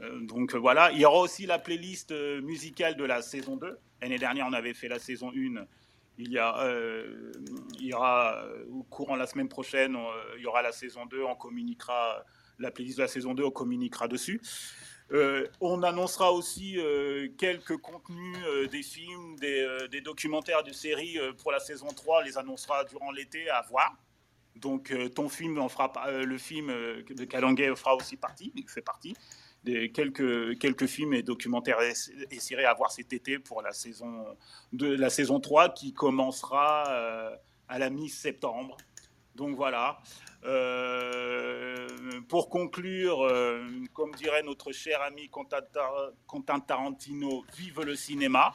[0.00, 3.56] Euh, donc euh, voilà, il y aura aussi la playlist euh, musicale de la saison
[3.56, 3.78] 2.
[4.00, 5.64] L'année dernière, on avait fait la saison 1.
[6.22, 9.96] Il y, aura, au courant la semaine prochaine,
[10.36, 11.22] il y aura la saison 2.
[11.24, 12.22] On communiquera
[12.58, 14.38] la playlist de la saison 2, on communiquera dessus.
[15.62, 16.76] On annoncera aussi
[17.38, 18.36] quelques contenus
[18.70, 22.18] des films, des, documentaires, des séries pour la saison 3.
[22.18, 23.96] On les annoncera durant l'été à voir.
[24.56, 25.58] Donc ton film
[26.06, 29.14] le film de Kalanguay fera aussi partie, il fait partie
[29.64, 31.92] quelques quelques films et documentaires et,
[32.30, 34.24] et séries à voir cet été pour la saison
[34.72, 37.36] de la saison 3 qui commencera euh,
[37.68, 38.76] à la mi-septembre.
[39.34, 39.98] Donc voilà.
[40.44, 41.86] Euh,
[42.28, 48.54] pour conclure, euh, comme dirait notre cher ami Quentin Tarantino, vive le cinéma.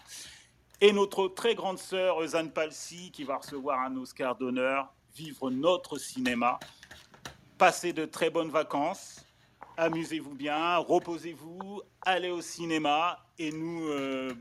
[0.82, 5.98] Et notre très grande sœur Eusanne Palsy qui va recevoir un Oscar d'honneur, vivre notre
[5.98, 6.60] cinéma.
[7.58, 9.25] Passez de très bonnes vacances,
[9.78, 14.34] amusez-vous bien, reposez-vous, allez au cinéma et nous, euh,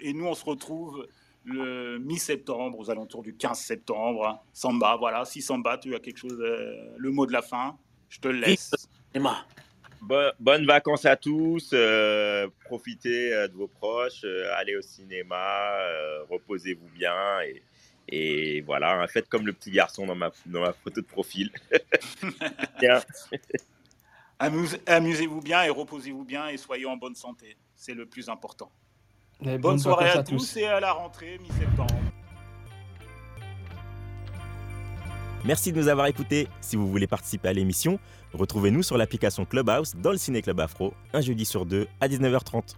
[0.00, 1.06] et nous on se retrouve
[1.44, 4.44] le mi-septembre, aux alentours du 15 septembre.
[4.52, 5.24] Samba, voilà.
[5.24, 7.76] Si Samba, tu as quelque chose, euh, le mot de la fin,
[8.08, 8.70] je te le laisse.
[9.12, 9.44] Emma.
[10.00, 11.70] Bo- bonnes vacances à tous.
[11.72, 14.22] euh, profitez euh, de vos proches.
[14.24, 15.78] euh, allez au cinéma.
[15.80, 17.40] euh, Reposez-vous bien.
[17.42, 17.62] Et,
[18.08, 21.50] Et voilà, faites comme le petit garçon dans ma, dans ma photo de profil.
[22.78, 23.00] Tiens.
[24.42, 27.56] Amuse- Amusez-vous bien et reposez-vous bien et soyez en bonne santé.
[27.76, 28.70] C'est le plus important.
[29.40, 30.56] Eh, Bonne bonnes soirée à à tous tous.
[30.56, 31.94] et à la rentrée mi-septembre.
[35.44, 36.48] Merci de nous avoir écoutés.
[36.60, 37.98] Si vous voulez participer à l'émission,
[38.32, 42.76] retrouvez-nous sur l'application Clubhouse dans le Ciné Club Afro, un jeudi sur deux à 19h30.